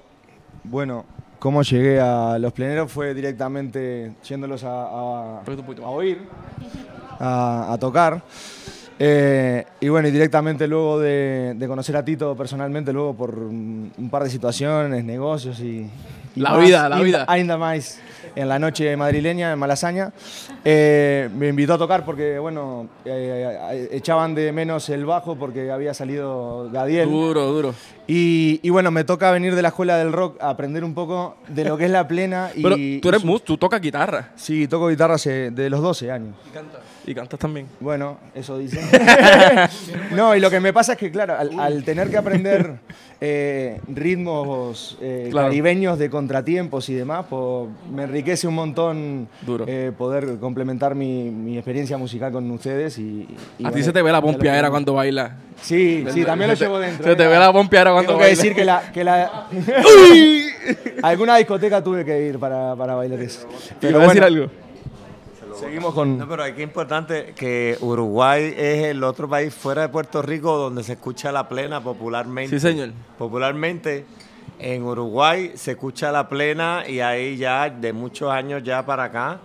bueno, 0.64 1.04
cómo 1.38 1.62
llegué 1.62 2.00
a 2.00 2.38
los 2.38 2.52
pleneros 2.52 2.90
fue 2.90 3.14
directamente 3.14 4.12
yéndolos 4.28 4.64
a, 4.64 4.68
a- 4.84 5.40
a 5.40 5.88
oír, 5.88 6.22
a, 7.20 7.72
a 7.72 7.78
tocar. 7.78 8.22
Eh, 8.98 9.64
y 9.80 9.88
bueno, 9.90 10.08
y 10.08 10.10
directamente 10.10 10.66
luego 10.66 10.98
de, 10.98 11.52
de 11.54 11.68
conocer 11.68 11.96
a 11.96 12.04
Tito 12.04 12.34
personalmente, 12.34 12.92
luego 12.94 13.14
por 13.14 13.38
un, 13.38 13.92
un 13.98 14.10
par 14.10 14.24
de 14.24 14.30
situaciones, 14.30 15.04
negocios 15.04 15.60
y... 15.60 15.86
y 16.34 16.40
La 16.40 16.56
vida, 16.56 16.88
la 16.88 17.00
vida. 17.00 17.24
Ainda 17.28 17.58
más 17.58 18.00
en 18.36 18.48
la 18.48 18.58
noche 18.60 18.96
madrileña, 18.96 19.50
en 19.52 19.58
Malasaña. 19.58 20.12
Eh, 20.64 21.28
me 21.34 21.48
invitó 21.48 21.74
a 21.74 21.78
tocar 21.78 22.04
porque, 22.04 22.38
bueno, 22.38 22.86
eh, 23.04 23.88
echaban 23.90 24.34
de 24.34 24.52
menos 24.52 24.88
el 24.90 25.04
bajo 25.04 25.36
porque 25.36 25.70
había 25.70 25.94
salido 25.94 26.70
Gadiel. 26.70 27.08
Duro, 27.10 27.46
duro. 27.52 27.74
Y, 28.06 28.60
y 28.62 28.70
bueno, 28.70 28.90
me 28.92 29.02
toca 29.04 29.30
venir 29.32 29.54
de 29.54 29.62
la 29.62 29.68
escuela 29.68 29.96
del 29.98 30.12
rock 30.12 30.40
a 30.40 30.50
aprender 30.50 30.84
un 30.84 30.94
poco 30.94 31.36
de 31.48 31.64
lo 31.64 31.76
que 31.76 31.86
es 31.86 31.90
la 31.90 32.06
plena. 32.06 32.50
Y, 32.54 32.62
Pero 32.62 32.76
tú 33.02 33.08
eres 33.08 33.24
mus, 33.24 33.42
tú 33.42 33.56
tocas 33.56 33.80
guitarra 33.80 34.30
Sí, 34.36 34.68
toco 34.68 34.88
guitarra 34.88 35.14
hace- 35.14 35.50
de 35.50 35.68
los 35.70 35.80
12 35.82 36.10
años. 36.12 36.34
y 36.46 36.50
cantas 36.50 36.80
también. 37.14 37.66
Bueno, 37.80 38.18
eso 38.34 38.58
dicen. 38.58 38.84
no, 40.16 40.34
y 40.34 40.40
lo 40.40 40.50
que 40.50 40.60
me 40.60 40.72
pasa 40.72 40.92
es 40.92 40.98
que, 40.98 41.10
claro, 41.10 41.36
al, 41.38 41.58
al 41.58 41.84
tener 41.84 42.10
que 42.10 42.16
aprender 42.16 42.74
eh, 43.20 43.80
ritmos 43.88 44.98
eh, 45.00 45.28
Claro. 45.30 45.48
caribeños 45.48 45.98
de 45.98 46.10
contratiempos 46.10 46.88
y 46.88 46.94
demás, 46.94 47.26
pues, 47.30 47.68
me 47.92 48.04
enriquece 48.04 48.46
un 48.48 48.54
montón 48.54 49.28
Duro. 49.42 49.64
eh, 49.68 49.92
poder 49.96 50.38
complementar 50.38 50.94
mi, 50.94 51.30
mi 51.30 51.56
experiencia 51.56 51.96
musical 51.96 52.32
con 52.32 52.50
ustedes. 52.50 52.98
Y, 52.98 53.26
y 53.58 53.64
a 53.64 53.68
ti 53.68 53.72
bueno, 53.72 53.84
se 53.84 53.92
te 53.92 54.02
ve 54.02 54.12
la 54.12 54.20
pompiadera 54.20 54.68
que- 54.68 54.70
cuando 54.72 54.94
bailas. 54.94 55.32
Sí, 55.62 56.04
sí, 56.12 56.24
también 56.24 56.50
lo 56.50 56.56
llevo 56.56 56.78
dentro. 56.78 57.04
Se 57.08 57.16
te 57.16 57.24
eh. 57.24 57.28
ve 57.28 57.38
la 57.38 57.52
pompiadera 57.52 57.92
cuando 57.92 58.08
Tengo 58.08 58.18
que 58.18 58.24
bailas. 58.26 58.38
decir 58.38 58.54
que 58.54 58.64
la... 58.64 58.92
Que 58.92 59.04
la 59.04 59.46
alguna 61.02 61.36
discoteca 61.36 61.82
tuve 61.82 62.04
que 62.04 62.26
ir 62.26 62.38
para, 62.38 62.74
para 62.76 62.94
bailar 62.94 63.20
eso. 63.20 63.46
¿Te 63.80 63.90
iba 63.90 64.00
a 64.02 64.06
decir 64.08 64.20
bueno, 64.22 64.50
Seguimos 65.58 65.94
con... 65.94 66.18
No, 66.18 66.28
pero 66.28 66.42
aquí 66.42 66.62
es 66.62 66.68
importante 66.68 67.32
que 67.34 67.78
Uruguay 67.80 68.54
es 68.56 68.84
el 68.84 69.02
otro 69.02 69.28
país 69.28 69.54
fuera 69.54 69.82
de 69.82 69.88
Puerto 69.88 70.20
Rico 70.20 70.56
donde 70.56 70.82
se 70.82 70.94
escucha 70.94 71.32
la 71.32 71.48
plena 71.48 71.82
popularmente. 71.82 72.58
Sí, 72.58 72.60
señor. 72.60 72.90
Popularmente 73.16 74.04
en 74.58 74.82
Uruguay 74.82 75.52
se 75.54 75.72
escucha 75.72 76.12
la 76.12 76.28
plena 76.28 76.84
y 76.86 77.00
ahí 77.00 77.36
ya 77.36 77.70
de 77.70 77.92
muchos 77.92 78.30
años 78.30 78.62
ya 78.62 78.84
para 78.84 79.04
acá 79.04 79.40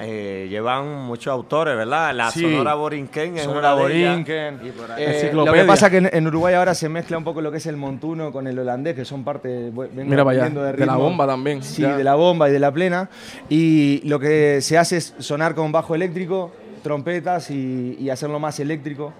eh, 0.00 0.46
llevan 0.48 1.04
muchos 1.04 1.32
autores, 1.32 1.76
¿verdad? 1.76 2.14
La 2.14 2.30
Sí. 2.30 2.40
Sonora 2.40 2.74
Borinquen 2.74 3.36
es 3.36 3.42
Sonora 3.44 3.74
una 3.74 3.84
de 3.88 3.96
ellas. 3.98 4.10
Borinquen. 4.12 4.60
Y 4.66 4.70
por 4.70 4.90
ahí- 4.92 5.04
Eh, 5.06 5.30
lo 5.32 5.44
que 5.52 5.64
pasa 5.64 5.86
es 5.86 5.90
que 5.92 5.98
en, 5.98 6.10
en 6.12 6.26
Uruguay 6.26 6.54
ahora 6.54 6.74
se 6.74 6.88
mezcla 6.88 7.18
un 7.18 7.24
poco 7.24 7.40
lo 7.40 7.50
que 7.50 7.58
es 7.58 7.66
el 7.66 7.76
montuno 7.76 8.32
con 8.32 8.46
el 8.46 8.58
holandés, 8.58 8.94
que 8.94 9.04
son 9.04 9.24
parte 9.24 9.70
Mira 9.70 10.24
para 10.24 10.30
allá. 10.30 10.46
aprendiendo 10.46 10.62
De 10.64 10.86
la 10.86 10.96
bomba 10.96 11.26
también. 11.26 11.62
Sí, 11.62 11.82
Ya. 11.82 11.96
de 11.96 12.04
la 12.04 12.14
bomba 12.14 12.48
y 12.48 12.52
de 12.52 12.58
la 12.58 12.72
plena. 12.72 13.08
Y 13.48 14.00
lo 14.08 14.18
que 14.18 14.60
se 14.62 14.78
hace 14.78 14.96
es 14.96 15.14
sonar 15.18 15.54
con 15.54 15.70
bajo 15.72 15.94
eléctrico, 15.94 16.50
trompetas 16.82 17.50
y, 17.50 17.96
y 18.00 18.08
hacerlo 18.10 18.38
más 18.40 18.58
eléctrico, 18.60 19.12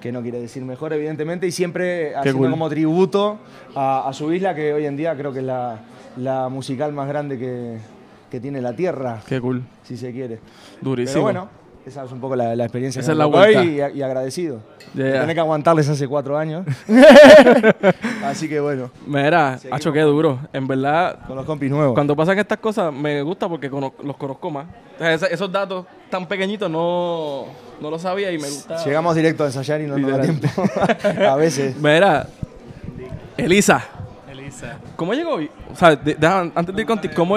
que 0.00 0.12
no 0.12 0.20
quiere 0.22 0.38
decir 0.38 0.62
mejor, 0.64 0.92
evidentemente, 0.92 1.46
y 1.46 1.50
siempre 1.50 2.14
haciendo 2.14 2.38
cool. 2.40 2.50
como 2.50 2.68
tributo 2.68 3.38
a, 3.74 4.06
a 4.08 4.12
su 4.12 4.32
isla, 4.32 4.54
que 4.54 4.72
hoy 4.74 4.84
en 4.86 4.96
día 4.96 5.16
creo 5.16 5.32
que 5.32 5.38
es 5.38 5.44
la, 5.44 5.80
la 6.18 6.48
musical 6.50 6.92
más 6.92 7.08
grande 7.08 7.38
que, 7.38 7.78
que 8.30 8.40
tiene 8.40 8.60
la 8.60 8.74
Tierra, 8.74 9.20
Qué 9.26 9.40
cool. 9.40 9.62
si 9.82 9.96
se 9.96 10.12
quiere. 10.12 10.40
Durísimo. 10.80 11.12
Pero 11.14 11.22
bueno, 11.22 11.48
Esa 11.86 12.04
es 12.04 12.10
un 12.12 12.20
poco 12.20 12.34
la, 12.34 12.56
la 12.56 12.64
experiencia. 12.64 13.00
Esa 13.00 13.10
que 13.10 13.12
es 13.12 13.18
la 13.18 13.26
vuelta. 13.26 13.64
Y, 13.64 13.98
y 13.98 14.02
agradecido. 14.02 14.60
Yeah. 14.94 15.20
Tener 15.20 15.34
que 15.34 15.40
aguantarles 15.40 15.88
hace 15.88 16.08
cuatro 16.08 16.36
años. 16.36 16.66
Así 18.24 18.48
que 18.48 18.58
bueno, 18.60 18.90
Mira, 19.06 19.58
hacho, 19.70 19.92
qué 19.92 20.00
duro. 20.00 20.40
En 20.52 20.66
verdad, 20.66 21.20
con 21.26 21.36
los 21.36 21.44
compis 21.46 21.70
nuevos. 21.70 21.94
cuando 21.94 22.16
pasan 22.16 22.38
estas 22.38 22.58
cosas, 22.58 22.92
me 22.92 23.22
gusta 23.22 23.48
porque 23.48 23.70
cono- 23.70 23.94
los 24.02 24.16
conozco 24.16 24.50
más. 24.50 24.66
O 24.96 25.18
sea, 25.18 25.28
esos 25.28 25.50
datos 25.52 25.86
tan 26.10 26.26
pequeñitos 26.26 26.70
no, 26.70 27.44
no 27.80 27.90
los 27.90 28.02
sabía 28.02 28.32
y 28.32 28.38
me 28.38 28.48
gusta. 28.48 28.84
Llegamos 28.84 29.14
directo 29.14 29.44
a 29.44 29.46
ensayar 29.46 29.80
y 29.80 29.86
no 29.86 29.96
nos 29.98 30.10
da 30.10 30.20
tiempo. 30.22 30.48
a 31.28 31.36
veces. 31.36 31.76
Mira, 31.76 32.26
Elisa, 33.36 33.84
¿cómo 34.96 35.12
llegó? 35.14 35.34
O 35.36 35.76
sea, 35.76 35.96
de- 35.96 36.14
deja- 36.14 36.50
antes 36.54 36.74
de 36.74 36.80
ir 36.82 36.86
contigo, 36.86 37.14
¿cómo, 37.14 37.36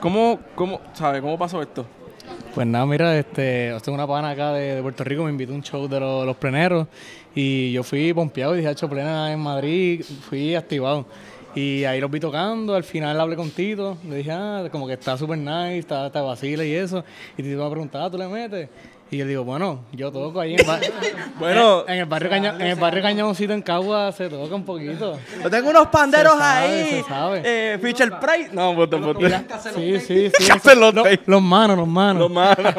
cómo, 0.00 0.38
cómo, 0.54 0.80
sabe, 0.94 1.20
cómo 1.20 1.38
pasó 1.38 1.60
esto? 1.62 1.86
Pues 2.54 2.66
nada, 2.66 2.84
mira, 2.86 3.16
este, 3.18 3.74
tengo 3.84 3.94
una 3.96 4.06
pana 4.06 4.30
acá 4.30 4.52
de, 4.52 4.76
de 4.76 4.82
Puerto 4.82 5.04
Rico, 5.04 5.24
me 5.24 5.30
invitó 5.30 5.52
a 5.52 5.56
un 5.56 5.62
show 5.62 5.86
de 5.88 6.00
los, 6.00 6.26
los 6.26 6.36
pleneros 6.36 6.86
y 7.34 7.72
yo 7.72 7.82
fui 7.82 8.12
pompeado 8.12 8.54
y 8.54 8.58
dije, 8.58 8.70
hecho 8.70 8.88
plena 8.88 9.32
en 9.32 9.40
Madrid, 9.40 10.02
fui 10.28 10.54
activado. 10.54 11.06
Y 11.54 11.84
ahí 11.84 12.00
los 12.00 12.10
vi 12.10 12.20
tocando, 12.20 12.74
al 12.74 12.84
final 12.84 13.18
hablé 13.20 13.34
con 13.34 13.50
Tito, 13.50 13.96
le 14.08 14.16
dije, 14.16 14.30
ah, 14.32 14.68
como 14.70 14.86
que 14.86 14.92
está 14.94 15.16
súper 15.16 15.38
nice, 15.38 15.78
está, 15.78 16.06
está 16.06 16.20
vacila 16.22 16.64
y 16.64 16.72
eso. 16.72 17.04
Y 17.36 17.42
Tito 17.42 17.64
me 17.64 17.70
preguntaba, 17.70 18.04
"Ah, 18.06 18.10
¿tú 18.10 18.18
le 18.18 18.28
metes? 18.28 18.68
Y 19.10 19.16
yo 19.16 19.26
digo, 19.26 19.42
bueno, 19.44 19.80
yo 19.92 20.12
toco 20.12 20.40
ahí 20.40 20.54
en, 20.54 20.66
Bueno. 21.38 21.84
en, 21.86 21.94
en 21.94 22.00
el 22.00 22.04
barrio 22.06 22.28
Caña, 22.28 22.54
en 22.56 22.66
el 22.66 22.74
barrio 22.76 23.02
Cañoncito 23.02 23.52
en 23.54 23.62
Cagua 23.62 24.12
se 24.12 24.28
toca 24.28 24.54
un 24.54 24.64
poquito. 24.64 25.18
Yo 25.42 25.48
tengo 25.50 25.70
unos 25.70 25.86
panderos 25.88 26.34
Se 26.34 26.38
sabe, 26.38 26.66
ahí. 26.66 26.90
se 26.90 27.02
sabe. 27.08 27.42
Eh, 27.44 27.78
Fisher 27.80 28.10
Price. 28.20 28.50
No, 28.52 28.74
puto, 28.74 29.00
puto. 29.00 29.20
Sí, 29.74 29.98
sí, 30.00 30.30
sí. 30.38 30.48
Los 31.26 31.42
manos, 31.42 31.78
los 31.78 31.88
manos. 31.88 32.20
Los 32.22 32.30
manos. 32.30 32.74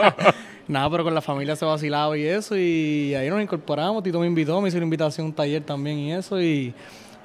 Nada, 0.67 0.87
pero 0.91 1.03
con 1.03 1.15
la 1.15 1.21
familia 1.21 1.55
se 1.55 1.65
vacilaba 1.65 2.15
y 2.15 2.25
eso, 2.25 2.55
y 2.55 3.15
ahí 3.15 3.27
nos 3.27 3.41
incorporamos. 3.41 4.03
Tito 4.03 4.19
me 4.19 4.27
invitó, 4.27 4.61
me 4.61 4.67
hizo 4.69 4.77
una 4.77 4.83
invitación 4.83 5.25
a 5.25 5.29
un 5.29 5.33
taller 5.33 5.63
también 5.63 5.97
y 5.97 6.13
eso, 6.13 6.39
y 6.39 6.71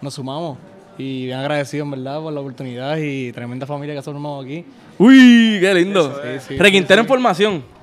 nos 0.00 0.14
sumamos. 0.14 0.56
Y 0.96 1.26
bien 1.26 1.38
agradecido, 1.40 1.84
en 1.84 1.90
verdad, 1.90 2.22
por 2.22 2.32
la 2.32 2.40
oportunidad 2.40 2.96
y 2.96 3.32
tremenda 3.32 3.66
familia 3.66 3.94
que 3.96 4.00
se 4.00 4.08
ha 4.08 4.12
formado 4.14 4.40
aquí. 4.40 4.64
Uy, 4.98 5.58
qué 5.60 5.74
lindo. 5.74 6.18
sí, 6.48 6.56
Requintero 6.56 7.02
en 7.02 7.06
formación. 7.08 7.73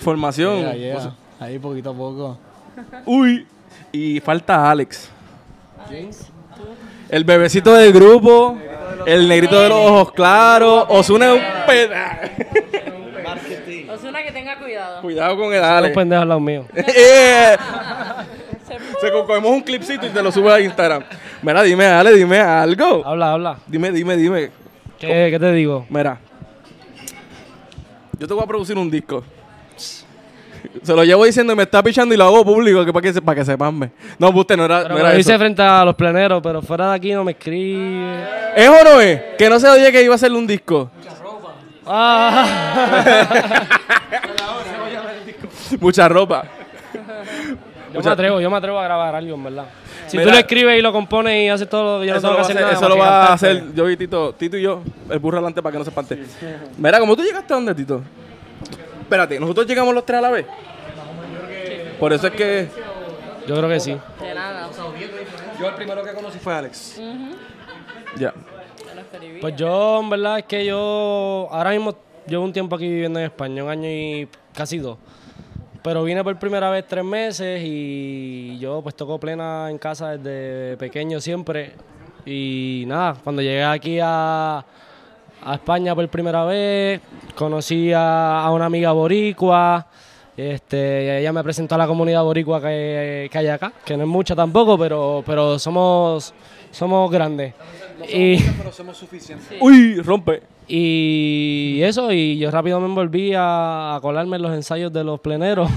Formación. 0.00 0.60
Yeah, 0.60 0.74
yeah. 0.74 1.12
Ahí 1.40 1.58
poquito 1.58 1.90
a 1.90 1.94
poco. 1.94 2.38
Uy. 3.06 3.46
Y 3.92 4.20
falta 4.20 4.70
Alex. 4.70 5.10
El 7.08 7.24
bebecito 7.24 7.72
del 7.74 7.92
grupo. 7.92 8.56
El 9.06 9.28
negrito 9.28 9.60
de 9.60 9.68
los 9.68 9.78
ojos 9.78 10.12
claros. 10.12 10.86
Osuna 10.88 11.26
es 11.26 11.32
un 11.34 11.66
peda. 11.66 12.20
Osuna 13.94 14.22
que 14.22 14.32
tenga 14.32 14.58
cuidado. 14.58 15.00
Cuidado 15.02 15.36
con 15.36 15.52
el 15.52 15.60
Los 15.60 15.68
Alex. 15.68 15.94
pendejos 15.94 16.22
al 16.22 16.28
lado 16.28 16.40
mío. 16.40 16.64
Se 19.00 19.10
co- 19.12 19.26
cogemos 19.26 19.50
un 19.52 19.60
clipcito 19.60 20.06
y 20.06 20.10
te 20.10 20.22
lo 20.22 20.32
subes 20.32 20.52
a 20.52 20.60
Instagram. 20.60 21.02
Mira, 21.42 21.62
dime, 21.62 21.84
Ale, 21.86 22.12
dime 22.14 22.38
algo. 22.40 23.02
Habla, 23.04 23.32
habla. 23.32 23.58
Dime, 23.66 23.90
dime, 23.92 24.16
dime. 24.16 24.50
¿Qué, 24.98 25.28
qué 25.30 25.38
te 25.38 25.52
digo? 25.52 25.86
Mira. 25.90 26.18
Yo 28.18 28.26
te 28.26 28.34
voy 28.34 28.42
a 28.42 28.46
producir 28.46 28.76
un 28.78 28.90
disco. 28.90 29.22
Se 30.82 30.94
lo 30.94 31.04
llevo 31.04 31.24
diciendo 31.24 31.52
y 31.52 31.56
me 31.56 31.62
está 31.64 31.82
pichando 31.82 32.14
y 32.14 32.18
lo 32.18 32.24
hago 32.24 32.44
público 32.44 32.84
que 32.84 32.92
para 32.92 33.02
que, 33.02 33.12
se- 33.12 33.22
para 33.22 33.36
que 33.36 33.44
sepanme. 33.44 33.90
No, 34.18 34.30
usted 34.30 34.56
no 34.56 34.64
era, 34.64 34.82
Pero 34.82 34.94
no 34.94 35.00
era 35.00 35.12
lo 35.12 35.18
hice 35.18 35.30
eso. 35.32 35.38
frente 35.38 35.62
a 35.62 35.84
los 35.84 35.94
pleneros, 35.94 36.40
pero 36.42 36.60
fuera 36.62 36.90
de 36.90 36.96
aquí 36.96 37.12
no 37.12 37.22
me 37.24 37.32
escribe. 37.32 38.24
¿Es 38.56 38.68
o 38.68 38.84
no 38.84 39.00
es? 39.00 39.20
Que 39.38 39.48
no 39.48 39.58
se 39.60 39.68
oye 39.68 39.92
que 39.92 40.02
iba 40.02 40.12
a 40.12 40.16
hacerle 40.16 40.38
un 40.38 40.46
disco. 40.46 40.90
Ah. 41.86 43.62
Mucha 45.80 46.08
ropa. 46.08 46.44
yo 47.92 48.00
me 48.00 48.10
atrevo, 48.10 48.40
yo 48.40 48.50
me 48.50 48.56
atrevo 48.56 48.78
a 48.78 48.84
grabar 48.84 49.14
algo, 49.14 49.34
en 49.34 49.44
verdad. 49.44 49.66
Si 50.06 50.16
Mira. 50.16 50.28
tú 50.30 50.34
lo 50.34 50.38
escribes 50.40 50.78
y 50.78 50.82
lo 50.82 50.92
compones 50.92 51.44
y 51.44 51.48
haces 51.48 51.68
todo, 51.68 52.04
yo 52.04 52.14
no 52.14 52.20
tengo 52.20 52.32
lo, 52.32 52.36
que 52.38 52.42
hacer 52.42 52.56
hacer, 52.56 52.66
nada. 52.66 52.76
eso 52.78 52.88
lo 52.88 52.98
va 52.98 53.26
a 53.28 53.32
hacer 53.32 53.74
yo 53.74 53.88
y 53.90 53.96
Tito, 53.96 54.34
Tito 54.34 54.56
y 54.56 54.62
yo, 54.62 54.82
el 55.10 55.18
burro 55.18 55.38
adelante 55.38 55.62
para 55.62 55.72
que 55.72 55.78
no 55.78 55.84
se 55.84 55.90
espante. 55.90 56.22
Mira, 56.76 56.98
¿cómo 57.00 57.16
tú 57.16 57.22
llegaste 57.22 57.52
a 57.52 57.56
dónde, 57.56 57.74
Tito? 57.74 58.02
Espérate, 59.14 59.38
¿nosotros 59.38 59.64
llegamos 59.68 59.94
los 59.94 60.04
tres 60.04 60.18
a 60.18 60.22
la 60.22 60.30
vez? 60.30 60.44
Por 62.00 62.12
eso 62.12 62.26
es 62.26 62.32
que... 62.32 62.68
Yo 63.46 63.54
creo 63.54 63.68
que 63.68 63.78
sí. 63.78 63.92
De 63.92 64.34
nada. 64.34 64.68
Yo 65.60 65.68
el 65.68 65.74
primero 65.76 66.02
que 66.02 66.12
conocí 66.14 66.40
fue 66.40 66.52
Alex. 66.52 67.00
Ya. 68.16 68.34
Pues 69.40 69.54
yo, 69.54 70.00
en 70.00 70.10
verdad, 70.10 70.40
es 70.40 70.46
que 70.46 70.66
yo 70.66 71.46
ahora 71.48 71.70
mismo 71.70 71.94
llevo 72.26 72.42
un 72.42 72.52
tiempo 72.52 72.74
aquí 72.74 72.88
viviendo 72.88 73.20
en 73.20 73.26
España, 73.26 73.62
un 73.62 73.70
año 73.70 73.88
y 73.88 74.28
casi 74.52 74.78
dos. 74.78 74.98
Pero 75.84 76.02
vine 76.02 76.24
por 76.24 76.36
primera 76.36 76.68
vez 76.70 76.84
tres 76.88 77.04
meses 77.04 77.62
y 77.64 78.58
yo 78.58 78.82
pues 78.82 78.96
toco 78.96 79.20
plena 79.20 79.70
en 79.70 79.78
casa 79.78 80.16
desde 80.16 80.76
pequeño 80.76 81.20
siempre. 81.20 81.74
Y 82.26 82.82
nada, 82.88 83.16
cuando 83.22 83.42
llegué 83.42 83.62
aquí 83.62 84.00
a, 84.02 84.66
a 85.44 85.54
España 85.54 85.94
por 85.94 86.08
primera 86.08 86.44
vez, 86.44 87.00
conocí 87.34 87.92
a, 87.94 88.48
una 88.52 88.66
amiga 88.66 88.92
boricua. 88.92 89.86
Este, 90.36 91.20
ella 91.20 91.32
me 91.32 91.44
presentó 91.44 91.76
a 91.76 91.78
la 91.78 91.86
comunidad 91.86 92.24
boricua 92.24 92.60
que, 92.60 93.28
que 93.30 93.38
hay 93.38 93.48
acá, 93.48 93.72
que 93.84 93.96
no 93.96 94.02
es 94.02 94.08
mucha 94.08 94.34
tampoco, 94.34 94.76
pero, 94.76 95.22
pero 95.24 95.58
somos, 95.58 96.34
somos 96.70 97.10
grandes. 97.10 97.54
Y, 98.12 98.38
Pero 98.42 98.72
somos 98.72 98.96
suficientes. 98.96 99.56
Uy, 99.60 100.00
rompe. 100.00 100.42
y 100.66 101.80
eso, 101.82 102.10
y 102.10 102.38
yo 102.38 102.50
rápido 102.50 102.80
me 102.80 102.86
envolví 102.86 103.32
a, 103.34 103.96
a 103.96 104.00
colarme 104.00 104.36
en 104.36 104.42
los 104.42 104.52
ensayos 104.54 104.92
de 104.92 105.04
los 105.04 105.20
pleneros. 105.20 105.70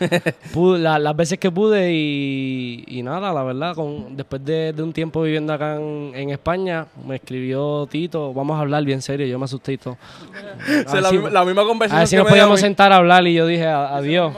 Pude- 0.52 0.78
la- 0.80 0.98
las 0.98 1.16
veces 1.16 1.38
que 1.38 1.50
pude 1.50 1.92
y, 1.92 2.84
y 2.86 3.02
nada, 3.02 3.32
la 3.32 3.42
verdad, 3.44 3.74
con, 3.74 4.16
después 4.16 4.44
de, 4.44 4.72
de 4.72 4.82
un 4.82 4.92
tiempo 4.92 5.22
viviendo 5.22 5.52
acá 5.52 5.76
en, 5.76 6.12
en 6.14 6.30
España, 6.30 6.86
me 7.06 7.16
escribió 7.16 7.86
Tito, 7.90 8.32
vamos 8.34 8.56
a 8.56 8.60
hablar 8.60 8.84
bien 8.84 9.00
serio, 9.02 9.26
yo 9.26 9.38
me 9.38 9.44
asusté 9.46 9.72
y 9.74 9.78
todo. 9.78 9.96
O 10.86 10.90
sea, 10.90 11.00
la, 11.00 11.10
misma, 11.12 11.30
la 11.30 11.44
misma 11.44 11.62
A 11.62 11.66
conversación 11.66 12.00
ver 12.00 12.08
si 12.08 12.16
nos 12.16 12.26
podíamos 12.28 12.60
sentar 12.60 12.92
a 12.92 12.96
hablar 12.96 13.26
y 13.26 13.34
yo 13.34 13.46
dije, 13.46 13.66
"A- 13.66 13.96
adiós. 13.96 14.34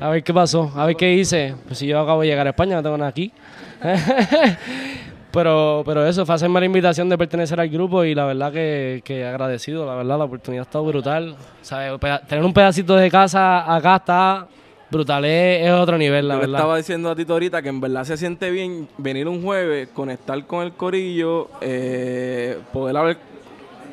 A 0.00 0.10
ver 0.10 0.22
qué 0.22 0.32
pasó, 0.34 0.70
a 0.76 0.86
ver 0.86 0.96
qué 0.96 1.14
hice. 1.14 1.54
Pues 1.66 1.78
si 1.78 1.86
yo 1.86 2.00
acabo 2.00 2.20
de 2.22 2.28
llegar 2.28 2.46
a 2.46 2.50
España, 2.50 2.76
no 2.76 2.82
tengo 2.82 2.98
nada 2.98 3.08
aquí. 3.10 3.32
pero, 5.36 5.82
pero 5.86 6.06
eso, 6.06 6.26
fue 6.26 6.34
hacerme 6.34 6.58
la 6.60 6.66
invitación 6.66 7.08
de 7.08 7.16
pertenecer 7.16 7.60
al 7.60 7.68
grupo 7.68 8.02
y 8.04 8.14
la 8.14 8.24
verdad 8.24 8.52
que, 8.52 9.02
que 9.04 9.24
agradecido, 9.24 9.86
la 9.86 9.94
verdad, 9.94 10.18
la 10.18 10.24
oportunidad 10.24 10.62
ha 10.62 10.68
estado 10.68 10.84
brutal. 10.84 11.36
¿Sabes? 11.62 12.00
Tener 12.28 12.44
un 12.44 12.52
pedacito 12.52 12.96
de 12.96 13.10
casa 13.10 13.72
acá 13.74 13.96
está 13.96 14.48
brutal, 14.90 15.24
es, 15.24 15.66
es 15.66 15.72
otro 15.72 15.98
nivel, 15.98 16.26
la 16.28 16.34
Yo 16.34 16.40
le 16.40 16.46
verdad. 16.46 16.60
estaba 16.60 16.76
diciendo 16.76 17.10
a 17.10 17.16
Tito 17.16 17.32
ahorita 17.32 17.60
que 17.62 17.68
en 17.68 17.80
verdad 17.80 18.04
se 18.04 18.16
siente 18.16 18.50
bien 18.50 18.88
venir 18.98 19.28
un 19.28 19.42
jueves, 19.42 19.88
conectar 19.92 20.44
con 20.46 20.64
el 20.64 20.72
corillo, 20.72 21.48
eh, 21.60 22.58
poder 22.72 22.96
hablar 22.96 23.18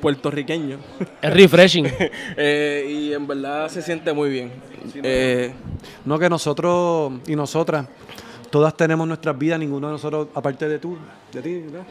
puertorriqueño. 0.02 0.78
Es 1.22 1.34
refreshing. 1.34 1.88
Eh, 2.38 2.86
y 2.90 3.14
en 3.14 3.26
verdad 3.28 3.70
se 3.70 3.82
siente 3.82 4.12
muy 4.14 4.30
bien. 4.30 4.52
Eh, 5.02 5.52
No 6.06 6.20
que 6.20 6.30
nosotros 6.30 7.14
y 7.28 7.36
nosotras, 7.36 7.88
todas 8.54 8.78
tenemos 8.78 9.08
nuestras 9.08 9.36
vidas, 9.36 9.58
ninguno 9.58 9.88
de 9.88 9.94
nosotros, 9.94 10.28
aparte 10.36 10.70
de 10.70 10.78
tú, 10.78 10.96
de 11.32 11.42
ti, 11.42 11.58
¿verdad? 11.62 11.88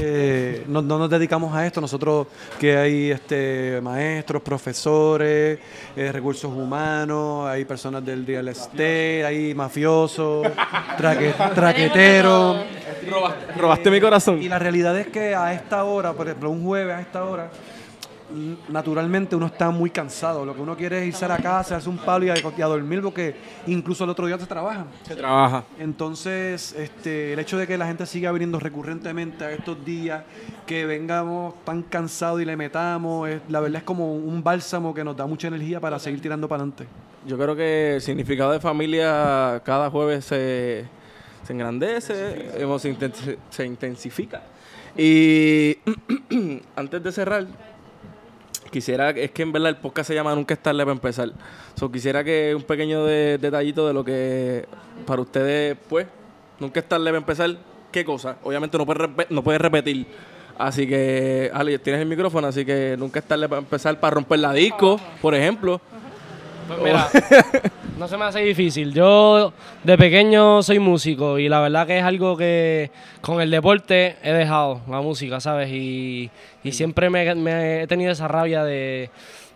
Eh, 0.00 0.64
no, 0.66 0.80
no 0.80 0.98
nos 0.98 1.10
dedicamos 1.10 1.54
a 1.54 1.66
esto, 1.66 1.82
nosotros 1.82 2.28
que 2.58 2.74
hay 2.78 3.10
este, 3.10 3.78
maestros, 3.82 4.40
profesores, 4.40 5.58
eh, 5.94 6.10
recursos 6.10 6.50
humanos, 6.50 7.46
hay 7.46 7.66
personas 7.66 8.02
del 8.06 8.26
real 8.26 8.48
estate, 8.48 9.22
hay 9.26 9.54
mafiosos, 9.54 10.46
traque- 10.96 11.34
traqueteros. 11.54 12.56
robaste, 13.10 13.52
robaste 13.58 13.90
mi 13.90 14.00
corazón. 14.00 14.40
Y 14.42 14.48
la 14.48 14.58
realidad 14.58 14.98
es 14.98 15.08
que 15.08 15.34
a 15.34 15.52
esta 15.52 15.84
hora, 15.84 16.14
por 16.14 16.26
ejemplo, 16.26 16.48
un 16.48 16.64
jueves 16.64 16.96
a 16.96 17.00
esta 17.02 17.22
hora, 17.24 17.50
naturalmente 18.68 19.36
uno 19.36 19.46
está 19.46 19.70
muy 19.70 19.90
cansado. 19.90 20.44
Lo 20.44 20.54
que 20.54 20.60
uno 20.60 20.76
quiere 20.76 21.00
es 21.02 21.06
irse 21.08 21.24
a 21.24 21.28
la 21.28 21.38
casa, 21.38 21.76
hacer 21.76 21.88
un 21.88 21.98
palo 21.98 22.24
y 22.26 22.30
a, 22.30 22.34
y 22.38 22.62
a 22.62 22.66
dormir 22.66 23.02
porque 23.02 23.34
incluso 23.66 24.04
el 24.04 24.10
otro 24.10 24.26
día 24.26 24.38
se 24.38 24.46
trabaja. 24.46 24.86
Se 25.06 25.14
trabaja. 25.16 25.64
Entonces, 25.78 26.72
este, 26.78 27.32
el 27.34 27.38
hecho 27.38 27.56
de 27.58 27.66
que 27.66 27.78
la 27.78 27.86
gente 27.86 28.06
siga 28.06 28.32
viniendo 28.32 28.58
recurrentemente 28.58 29.44
a 29.44 29.52
estos 29.52 29.84
días, 29.84 30.24
que 30.66 30.86
vengamos 30.86 31.54
tan 31.64 31.82
cansados 31.82 32.40
y 32.40 32.44
le 32.44 32.56
metamos, 32.56 33.28
es- 33.28 33.40
la 33.48 33.60
verdad 33.60 33.78
es 33.78 33.84
como 33.84 34.14
un 34.14 34.42
bálsamo 34.42 34.92
que 34.94 35.04
nos 35.04 35.16
da 35.16 35.26
mucha 35.26 35.48
energía 35.48 35.80
para 35.80 35.98
seguir 35.98 36.20
tirando 36.20 36.48
para 36.48 36.62
adelante. 36.62 36.86
Yo 37.26 37.36
creo 37.38 37.54
que 37.54 37.96
el 37.96 38.00
significado 38.02 38.50
de 38.52 38.58
familia 38.60 39.60
cada 39.64 39.90
jueves 39.90 40.24
se, 40.24 40.84
se 41.46 41.52
engrandece, 41.52 42.14
eh, 42.14 42.76
se, 42.78 42.92
intensi- 42.98 43.36
se 43.50 43.64
intensifica. 43.66 44.42
Y 44.96 45.78
antes 46.76 47.02
de 47.02 47.12
cerrar, 47.12 47.46
quisiera, 48.72 49.10
es 49.10 49.30
que 49.30 49.42
en 49.42 49.52
verdad 49.52 49.68
el 49.68 49.76
podcast 49.76 50.08
se 50.08 50.14
llama 50.14 50.34
Nunca 50.34 50.54
es 50.54 50.60
tarde 50.60 50.80
para 50.82 50.90
empezar. 50.92 51.30
So, 51.76 51.92
quisiera 51.92 52.24
que 52.24 52.52
un 52.56 52.62
pequeño 52.64 53.04
de- 53.04 53.38
detallito 53.38 53.86
de 53.86 53.94
lo 53.94 54.04
que 54.04 54.66
para 55.06 55.22
ustedes, 55.22 55.76
pues, 55.88 56.08
nunca 56.58 56.80
es 56.80 56.88
tarde 56.88 57.04
para 57.04 57.18
empezar, 57.18 57.50
¿qué 57.92 58.04
cosa? 58.04 58.36
Obviamente 58.42 58.76
no 58.76 58.84
puedes, 58.84 59.08
no 59.30 59.44
puedes 59.44 59.60
repetir. 59.60 60.06
Así 60.58 60.86
que, 60.86 61.50
Ali, 61.54 61.78
tienes 61.78 62.02
el 62.02 62.08
micrófono, 62.08 62.46
así 62.48 62.64
que 62.64 62.96
nunca 62.98 63.20
es 63.20 63.24
tarde 63.26 63.48
para 63.48 63.60
empezar 63.60 63.98
para 64.00 64.14
romper 64.14 64.38
la 64.40 64.52
disco, 64.52 65.00
por 65.20 65.34
ejemplo. 65.34 65.80
Pues 66.66 66.80
mira, 66.80 67.08
no 67.98 68.08
se 68.08 68.16
me 68.16 68.24
hace 68.24 68.40
difícil. 68.40 68.92
Yo 68.92 69.52
de 69.82 69.98
pequeño 69.98 70.62
soy 70.62 70.78
músico 70.78 71.38
y 71.38 71.48
la 71.48 71.60
verdad 71.60 71.86
que 71.86 71.98
es 71.98 72.04
algo 72.04 72.36
que 72.36 72.90
con 73.20 73.40
el 73.40 73.50
deporte 73.50 74.16
he 74.22 74.32
dejado, 74.32 74.80
la 74.88 75.00
música, 75.00 75.40
¿sabes? 75.40 75.70
Y, 75.70 76.30
y 76.62 76.72
siempre 76.72 77.10
me, 77.10 77.34
me 77.34 77.82
he 77.82 77.86
tenido 77.86 78.12
esa 78.12 78.28
rabia 78.28 78.64
de, 78.64 79.10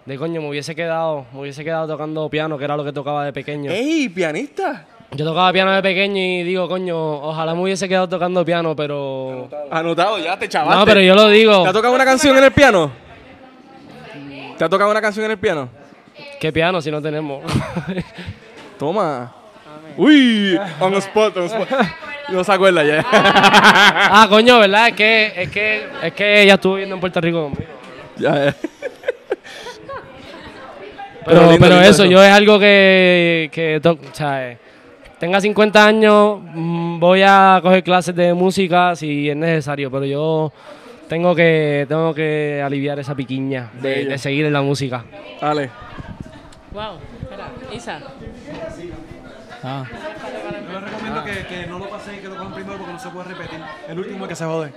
de 0.05 0.19
coño, 0.19 0.41
me 0.41 0.49
hubiese 0.49 0.75
quedado, 0.75 1.27
me 1.33 1.41
hubiese 1.41 1.65
quedado 1.65 1.87
tocando 1.87 2.29
piano, 2.29 2.59
que 2.59 2.65
era 2.65 2.77
lo 2.77 2.85
que 2.85 2.93
tocaba 2.93 3.25
de 3.25 3.33
pequeño. 3.33 3.71
¡Ey, 3.71 4.09
pianista! 4.09 4.87
Yo 5.13 5.25
tocaba 5.25 5.53
piano 5.53 5.71
de 5.71 5.83
pequeño 5.83 6.17
y 6.17 6.43
digo, 6.43 6.69
coño, 6.69 6.97
ojalá 6.99 7.55
me 7.55 7.63
hubiese 7.63 7.89
quedado 7.89 8.09
tocando 8.09 8.45
piano, 8.45 8.75
pero... 8.75 9.49
Anotado, 9.71 10.19
ya 10.19 10.37
te 10.37 10.49
chavaste. 10.49 10.79
No, 10.79 10.85
pero 10.85 11.01
yo 11.01 11.15
lo 11.15 11.29
digo. 11.29 11.63
¿Te 11.63 11.69
ha 11.69 11.73
tocado 11.73 11.95
una 11.95 12.05
canción 12.05 12.37
en 12.37 12.45
el 12.45 12.51
piano? 12.53 12.91
¿Te 14.59 14.65
ha 14.65 14.69
tocado 14.69 14.91
una 14.91 15.01
canción 15.01 15.25
en 15.27 15.31
el 15.33 15.39
piano? 15.39 15.69
¿Qué 16.41 16.53
piano 16.53 16.81
si 16.81 16.91
no 16.91 17.01
tenemos? 17.01 17.43
Toma. 18.79 19.33
Uy, 19.97 20.59
on 20.81 20.93
the 20.93 20.99
spot, 20.99 21.37
on 21.37 21.49
the 21.49 21.55
spot. 21.55 21.69
No 22.29 22.43
se 22.45 22.53
acuerda 22.53 22.85
ya. 22.85 23.05
ah, 23.13 24.27
coño, 24.29 24.59
¿verdad? 24.59 24.89
Es 24.89 24.95
que, 24.95 25.33
es 25.37 25.51
que, 25.51 25.87
es 26.03 26.13
que 26.13 26.43
ella 26.43 26.55
estuvo 26.55 26.75
viviendo 26.75 26.97
en 26.97 27.01
Puerto 27.01 27.21
Rico 27.21 27.45
conmigo. 27.45 27.73
ya, 28.17 28.47
ya. 28.47 28.57
Pero, 31.25 31.41
lindo, 31.43 31.57
pero 31.59 31.75
lindo 31.75 31.81
eso, 31.81 32.03
eso. 32.03 32.05
yo 32.05 32.23
es 32.23 32.31
algo 32.31 32.59
que, 32.59 33.49
que 33.53 33.81
o 33.83 33.99
sea, 34.13 34.53
eh, 34.53 34.59
tenga 35.19 35.41
50 35.41 35.87
años, 35.87 36.39
mm, 36.41 37.01
voy 37.01 37.23
a 37.25 37.59
coger 37.63 37.83
clases 37.83 38.15
de 38.15 38.33
música 38.35 38.95
si 38.95 39.29
es 39.29 39.37
necesario, 39.37 39.91
pero 39.91 40.05
yo 40.05 40.53
tengo 41.09 41.35
que, 41.35 41.85
tengo 41.89 42.15
que 42.15 42.63
aliviar 42.65 42.99
esa 42.99 43.15
piquiña 43.15 43.71
de 43.81 44.19
seguir 44.19 44.47
en 44.47 44.53
la 44.53 44.63
música. 44.63 45.05
Dale. 45.41 45.71
Wow, 46.77 46.99
espera, 47.23 47.49
Isa. 47.73 48.01
Ah, 49.63 49.87
Yo 49.91 50.81
les 50.81 50.91
recomiendo 50.91 51.25
que, 51.25 51.47
que 51.47 51.67
no 51.67 51.79
lo 51.79 51.89
pasen 51.89 52.17
y 52.17 52.19
que 52.19 52.29
lo 52.29 52.37
cojan 52.37 52.53
primero 52.53 52.77
porque 52.77 52.93
no 52.93 52.99
se 52.99 53.09
puede 53.09 53.29
repetir. 53.29 53.61
El 53.89 53.99
último 53.99 54.25
es 54.27 54.29
que 54.29 54.37
se 54.37 54.45
jode. 54.45 54.73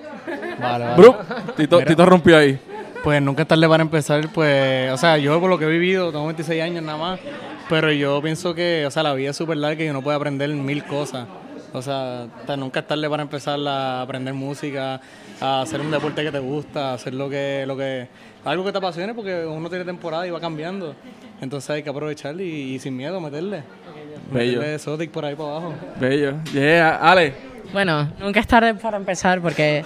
vale, 0.61 0.85
vale. 0.85 0.95
Bru, 0.95 1.13
Tito, 1.57 1.79
Tito 1.81 2.05
rompió 2.05 2.37
ahí. 2.37 2.57
Pues 3.03 3.21
nunca 3.21 3.41
es 3.41 3.49
tarde 3.49 3.67
para 3.67 3.83
empezar, 3.83 4.29
pues, 4.33 4.93
o 4.93 4.97
sea, 4.97 5.17
yo 5.17 5.41
por 5.41 5.49
lo 5.49 5.59
que 5.59 5.65
he 5.65 5.69
vivido, 5.69 6.09
tengo 6.09 6.25
26 6.27 6.61
años 6.61 6.83
nada 6.83 6.97
más, 6.97 7.19
pero 7.67 7.91
yo 7.91 8.21
pienso 8.21 8.55
que, 8.55 8.85
o 8.85 8.91
sea, 8.91 9.03
la 9.03 9.13
vida 9.13 9.31
es 9.31 9.37
súper 9.37 9.57
larga 9.57 9.83
y 9.83 9.89
uno 9.89 10.01
puede 10.01 10.15
aprender 10.15 10.49
mil 10.51 10.85
cosas. 10.85 11.27
O 11.73 11.81
sea, 11.81 12.27
nunca 12.57 12.79
es 12.79 12.87
tarde 12.87 13.09
para 13.09 13.23
empezar 13.23 13.59
a 13.67 14.01
aprender 14.03 14.33
música, 14.33 15.01
a 15.41 15.61
hacer 15.61 15.81
un 15.81 15.91
deporte 15.91 16.23
que 16.23 16.31
te 16.31 16.39
gusta, 16.39 16.91
a 16.91 16.93
hacer 16.93 17.13
lo 17.13 17.29
que, 17.29 17.63
lo 17.65 17.77
que, 17.77 18.07
algo 18.45 18.63
que 18.63 18.71
te 18.71 18.77
apasione 18.77 19.13
porque 19.13 19.45
uno 19.45 19.69
tiene 19.69 19.85
temporada 19.85 20.27
y 20.27 20.31
va 20.31 20.39
cambiando. 20.39 20.95
Entonces 21.41 21.69
hay 21.69 21.83
que 21.83 21.89
aprovechar 21.89 22.39
y, 22.39 22.75
y 22.75 22.79
sin 22.79 22.95
miedo 22.95 23.19
meterle. 23.21 23.63
Bello. 24.31 24.59
Meterle 24.59 24.75
Exotic 24.75 25.11
por 25.11 25.25
ahí 25.25 25.35
para 25.35 25.49
abajo. 25.49 25.73
Bello. 25.99 26.35
Yeah, 26.53 26.97
Ale. 26.97 27.33
Bueno, 27.71 28.11
nunca 28.19 28.39
es 28.39 28.47
tarde 28.47 28.73
para 28.75 28.97
empezar 28.97 29.41
porque 29.41 29.83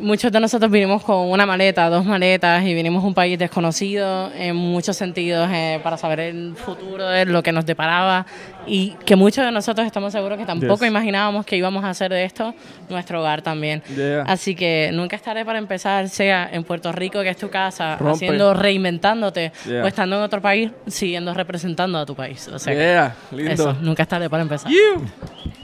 muchos 0.00 0.30
de 0.32 0.40
nosotros 0.40 0.70
vinimos 0.70 1.02
con 1.02 1.30
una 1.30 1.46
maleta, 1.46 1.88
dos 1.88 2.04
maletas 2.04 2.64
y 2.64 2.74
vinimos 2.74 3.02
a 3.02 3.06
un 3.06 3.14
país 3.14 3.38
desconocido 3.38 4.30
en 4.34 4.56
muchos 4.56 4.96
sentidos 4.96 5.48
eh, 5.52 5.80
para 5.82 5.96
saber 5.96 6.20
el 6.20 6.54
futuro, 6.56 7.06
de 7.08 7.24
lo 7.26 7.42
que 7.42 7.52
nos 7.52 7.66
deparaba 7.66 8.26
y 8.66 8.90
que 9.04 9.16
muchos 9.16 9.44
de 9.44 9.50
nosotros 9.52 9.86
estamos 9.86 10.12
seguros 10.12 10.38
que 10.38 10.44
tampoco 10.46 10.80
Yes. 10.84 10.88
imaginábamos 10.88 11.44
que 11.46 11.56
íbamos 11.56 11.84
a 11.84 11.90
hacer 11.90 12.10
de 12.12 12.24
esto 12.24 12.54
nuestro 12.88 13.20
hogar 13.20 13.42
también. 13.42 13.82
Yeah. 13.94 14.22
Así 14.26 14.54
que 14.54 14.90
nunca 14.92 15.16
es 15.16 15.22
tarde 15.22 15.44
para 15.44 15.58
empezar, 15.58 16.08
sea 16.08 16.48
en 16.52 16.64
Puerto 16.64 16.92
Rico, 16.92 17.20
que 17.22 17.28
es 17.30 17.36
tu 17.36 17.50
casa, 17.50 17.96
Rompe. 17.96 18.14
haciendo, 18.14 18.54
reinventándote, 18.54 19.52
Yeah. 19.66 19.84
o 19.84 19.86
estando 19.86 20.16
en 20.16 20.22
otro 20.22 20.40
país, 20.40 20.70
siguiendo 20.86 21.32
representando 21.34 21.98
a 21.98 22.06
tu 22.06 22.14
país. 22.14 22.48
O 22.48 22.58
sea, 22.58 22.72
Yeah, 22.74 23.14
lindo. 23.32 23.52
eso, 23.52 23.76
nunca 23.80 24.02
es 24.04 24.08
tarde 24.08 24.28
para 24.30 24.42
empezar. 24.42 24.70
You. 24.70 25.04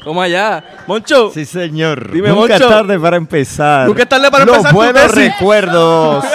Toma 0.03 0.23
allá. 0.25 0.65
Moncho. 0.87 1.31
Sí, 1.31 1.45
señor. 1.45 2.11
Dime, 2.11 2.31
Nunca 2.31 2.55
es 2.55 2.61
Moncho. 2.63 2.69
tarde 2.75 2.99
para 2.99 3.17
empezar. 3.19 3.87
Nunca 3.87 4.03
es 4.05 4.09
tarde 4.09 4.31
para 4.31 4.45
Los 4.47 4.57
empezar 4.57 4.71
tu 4.73 4.77
buenos 4.77 5.15
recuerdos. 5.15 6.25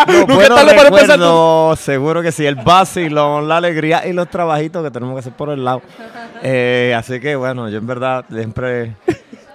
Los 0.08 0.16
Nunca 0.18 0.32
es 0.32 0.36
buenos 0.36 0.58
tarde 0.58 0.74
para 0.74 0.88
empezar 0.88 1.06
tu- 1.18 1.22
recuerdos. 1.24 1.80
Seguro 1.80 2.22
que 2.22 2.32
sí. 2.32 2.46
El 2.46 2.56
vacilón, 2.56 3.48
la 3.48 3.56
alegría 3.58 4.06
y 4.06 4.12
los 4.12 4.28
trabajitos 4.28 4.82
que 4.84 4.90
tenemos 4.90 5.14
que 5.14 5.20
hacer 5.20 5.32
por 5.32 5.50
el 5.50 5.64
lado. 5.64 5.82
Eh, 6.42 6.94
así 6.96 7.20
que, 7.20 7.36
bueno, 7.36 7.68
yo 7.68 7.78
en 7.78 7.86
verdad 7.86 8.24
siempre... 8.30 8.94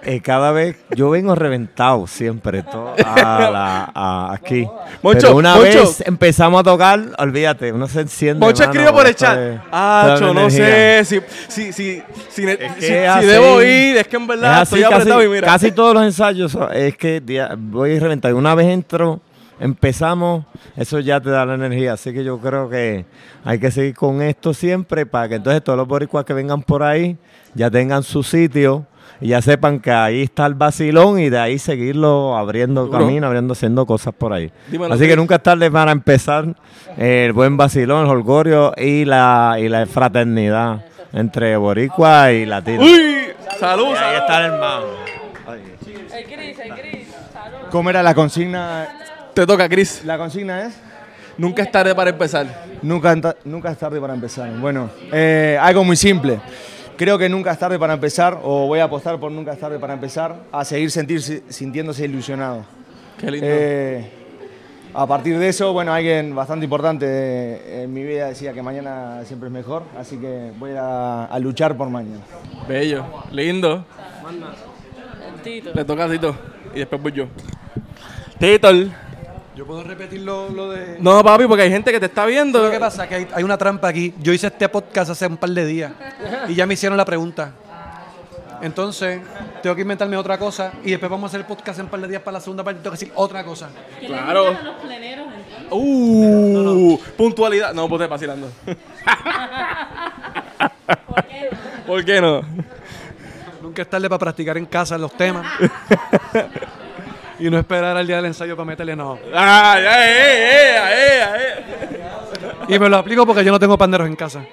eh, 0.02 0.20
cada 0.22 0.50
vez 0.50 0.76
yo 0.96 1.10
vengo 1.10 1.34
reventado 1.34 2.06
siempre 2.06 2.62
to- 2.62 2.94
a 3.04 3.50
la- 3.52 3.92
a- 3.94 4.32
aquí. 4.32 4.66
Moncho, 5.02 5.20
Pero 5.26 5.36
una 5.36 5.56
Moncho. 5.56 5.80
vez 5.80 6.02
empezamos 6.06 6.60
a 6.60 6.64
tocar, 6.64 7.00
olvídate, 7.18 7.70
uno 7.70 7.86
se 7.86 8.00
enciende. 8.00 8.40
Moncho 8.44 8.60
mano, 8.60 8.72
escribió 8.72 8.94
por 8.94 9.06
el 9.06 9.14
chat. 9.14 9.38
Ah, 9.70 10.16
yo 10.18 10.32
no 10.32 10.40
energía. 10.48 11.04
sé 11.04 11.04
si, 11.04 11.20
si, 11.48 11.72
si, 11.74 12.02
si, 12.30 12.44
ne- 12.46 12.52
Es 12.52 12.72
que 12.76 12.80
si- 12.80 12.86
si 12.86 12.92
es 12.94 13.08
así. 13.08 13.26
debo 13.26 13.62
ir. 13.62 13.96
Es 13.98 14.08
que 14.08 14.16
en 14.16 14.22
Es 14.22 14.28
verdad 14.28 14.60
así, 14.62 14.74
estoy 14.76 14.82
apretado 14.84 15.18
casi, 15.18 15.26
y 15.26 15.32
mira. 15.32 15.46
casi 15.46 15.72
todos 15.72 15.94
los 15.94 16.02
ensayos 16.04 16.56
es 16.72 16.96
que 16.96 17.22
voy 17.58 17.98
reventado. 17.98 18.36
Una 18.36 18.54
vez 18.54 18.68
entro, 18.68 19.20
empezamos, 19.60 20.44
eso 20.76 20.98
ya 20.98 21.20
te 21.20 21.30
da 21.30 21.46
la 21.46 21.54
energía. 21.54 21.92
Así 21.92 22.12
que 22.12 22.24
yo 22.24 22.38
creo 22.38 22.68
que 22.68 23.04
hay 23.44 23.58
que 23.60 23.70
seguir 23.70 23.94
con 23.94 24.22
esto 24.22 24.52
siempre 24.54 25.06
para 25.06 25.28
que 25.28 25.34
entonces 25.36 25.62
todos 25.62 25.76
los 25.76 25.86
boricuas 25.86 26.24
que 26.24 26.32
vengan 26.32 26.62
por 26.62 26.82
ahí 26.82 27.16
ya 27.54 27.70
tengan 27.70 28.02
su 28.02 28.22
sitio 28.22 28.86
y 29.20 29.28
ya 29.28 29.42
sepan 29.42 29.80
que 29.80 29.90
ahí 29.92 30.22
está 30.22 30.46
el 30.46 30.54
vacilón 30.54 31.18
y 31.20 31.28
de 31.28 31.38
ahí 31.38 31.58
seguirlo 31.58 32.36
abriendo 32.36 32.86
Duro. 32.86 32.98
camino, 32.98 33.26
abriendo, 33.26 33.52
haciendo 33.52 33.84
cosas 33.84 34.14
por 34.14 34.32
ahí. 34.32 34.50
Dímelo, 34.68 34.94
Así 34.94 35.06
que 35.06 35.14
nunca 35.14 35.36
es 35.36 35.42
tarde 35.42 35.70
para 35.70 35.92
empezar 35.92 36.54
el 36.96 37.32
buen 37.34 37.56
vacilón, 37.56 38.04
el 38.06 38.10
holgorio 38.10 38.72
y 38.76 39.04
la, 39.04 39.56
y 39.60 39.68
la 39.68 39.84
fraternidad 39.86 40.86
entre 41.12 41.56
boricua 41.58 42.32
y 42.32 42.46
latino. 42.46 42.82
Uy, 42.82 43.26
salud, 43.58 43.88
Y 43.88 43.88
ahí 43.90 43.96
salud. 43.96 44.18
está 44.20 44.38
el 44.46 44.52
hermano. 44.52 44.84
El 46.14 46.24
gris, 46.30 46.58
el 46.58 46.74
gris. 46.76 47.08
¿Cómo 47.70 47.90
era 47.90 48.02
la 48.02 48.14
consigna? 48.14 48.88
Te 49.40 49.46
toca, 49.46 49.66
Chris. 49.70 50.04
La 50.04 50.18
consigna 50.18 50.66
es... 50.66 50.74
Nunca 51.38 51.62
es 51.62 51.72
tarde 51.72 51.94
para 51.94 52.10
empezar. 52.10 52.66
Nunca, 52.82 53.16
nunca 53.42 53.70
es 53.70 53.78
tarde 53.78 53.98
para 53.98 54.12
empezar. 54.12 54.52
Bueno, 54.58 54.90
eh, 55.10 55.56
algo 55.58 55.82
muy 55.82 55.96
simple. 55.96 56.38
Creo 56.98 57.16
que 57.16 57.26
nunca 57.26 57.52
es 57.52 57.58
tarde 57.58 57.78
para 57.78 57.94
empezar, 57.94 58.38
o 58.42 58.66
voy 58.66 58.80
a 58.80 58.84
apostar 58.84 59.18
por 59.18 59.32
nunca 59.32 59.54
es 59.54 59.58
tarde 59.58 59.78
para 59.78 59.94
empezar, 59.94 60.36
a 60.52 60.62
seguir 60.62 60.90
sentirse, 60.90 61.42
sintiéndose 61.48 62.04
ilusionado. 62.04 62.66
Qué 63.16 63.30
lindo. 63.30 63.46
Eh, 63.48 64.10
a 64.92 65.06
partir 65.06 65.38
de 65.38 65.48
eso, 65.48 65.72
bueno, 65.72 65.94
alguien 65.94 66.34
bastante 66.34 66.64
importante 66.64 67.82
en 67.82 67.94
mi 67.94 68.02
vida 68.02 68.26
decía 68.26 68.52
que 68.52 68.62
mañana 68.62 69.22
siempre 69.24 69.46
es 69.46 69.54
mejor, 69.54 69.84
así 69.98 70.18
que 70.18 70.52
voy 70.58 70.72
a, 70.72 71.24
a 71.24 71.38
luchar 71.38 71.78
por 71.78 71.88
mañana. 71.88 72.20
Bello. 72.68 73.06
Lindo. 73.32 73.86
Le 75.74 75.84
toca 75.86 76.04
a 76.04 76.10
Tito. 76.10 76.36
Y 76.74 76.80
después 76.80 77.00
voy 77.00 77.12
yo. 77.12 77.24
Tito. 78.38 78.68
Yo 79.56 79.66
puedo 79.66 79.82
repetir 79.82 80.20
lo, 80.22 80.48
lo 80.48 80.70
de... 80.70 80.96
No, 81.00 81.24
papi, 81.24 81.46
porque 81.46 81.64
hay 81.64 81.70
gente 81.70 81.90
que 81.90 81.98
te 81.98 82.06
está 82.06 82.24
viendo. 82.24 82.62
Lo 82.62 82.70
que 82.70 82.78
pasa 82.78 83.02
es 83.04 83.08
que 83.08 83.14
hay, 83.16 83.28
hay 83.34 83.42
una 83.42 83.58
trampa 83.58 83.88
aquí. 83.88 84.14
Yo 84.20 84.32
hice 84.32 84.46
este 84.46 84.68
podcast 84.68 85.10
hace 85.10 85.26
un 85.26 85.36
par 85.36 85.50
de 85.50 85.66
días 85.66 85.92
y 86.48 86.54
ya 86.54 86.66
me 86.66 86.74
hicieron 86.74 86.96
la 86.96 87.04
pregunta. 87.04 87.52
Entonces, 88.62 89.20
tengo 89.62 89.74
que 89.74 89.82
inventarme 89.82 90.16
otra 90.16 90.38
cosa 90.38 90.72
y 90.84 90.90
después 90.90 91.10
vamos 91.10 91.24
a 91.24 91.28
hacer 91.28 91.40
el 91.40 91.46
podcast 91.46 91.78
en 91.78 91.86
un 91.86 91.90
par 91.90 92.00
de 92.00 92.08
días 92.08 92.22
para 92.22 92.34
la 92.34 92.40
segunda 92.40 92.62
parte. 92.62 92.80
Tengo 92.80 92.94
que 92.94 93.00
decir 93.00 93.12
otra 93.16 93.42
cosa. 93.42 93.70
Claro. 94.06 94.56
Uh, 95.70 96.98
puntualidad. 97.16 97.72
No, 97.72 97.88
pues 97.88 98.02
te 98.02 98.06
vacilando. 98.06 98.50
¿Por 101.86 102.04
qué 102.04 102.20
no? 102.20 102.42
Nunca 103.62 103.82
es 103.82 103.90
tarde 103.90 104.08
para 104.08 104.18
practicar 104.18 104.58
en 104.58 104.66
casa 104.66 104.96
los 104.98 105.12
temas. 105.12 105.46
y 107.40 107.50
no 107.50 107.58
esperar 107.58 107.96
al 107.96 108.06
día 108.06 108.16
del 108.16 108.26
ensayo 108.26 108.54
para 108.56 108.66
meterle 108.66 108.94
no. 108.94 109.18
Ya, 109.32 109.78
eh, 109.78 110.76
eh, 110.76 111.24
eh. 111.36 112.04
Y 112.68 112.78
me 112.78 112.88
lo 112.88 112.98
aplico 112.98 113.26
porque 113.26 113.44
yo 113.44 113.50
no 113.50 113.58
tengo 113.58 113.76
panderos 113.78 114.06
en 114.06 114.14
casa. 114.16 114.44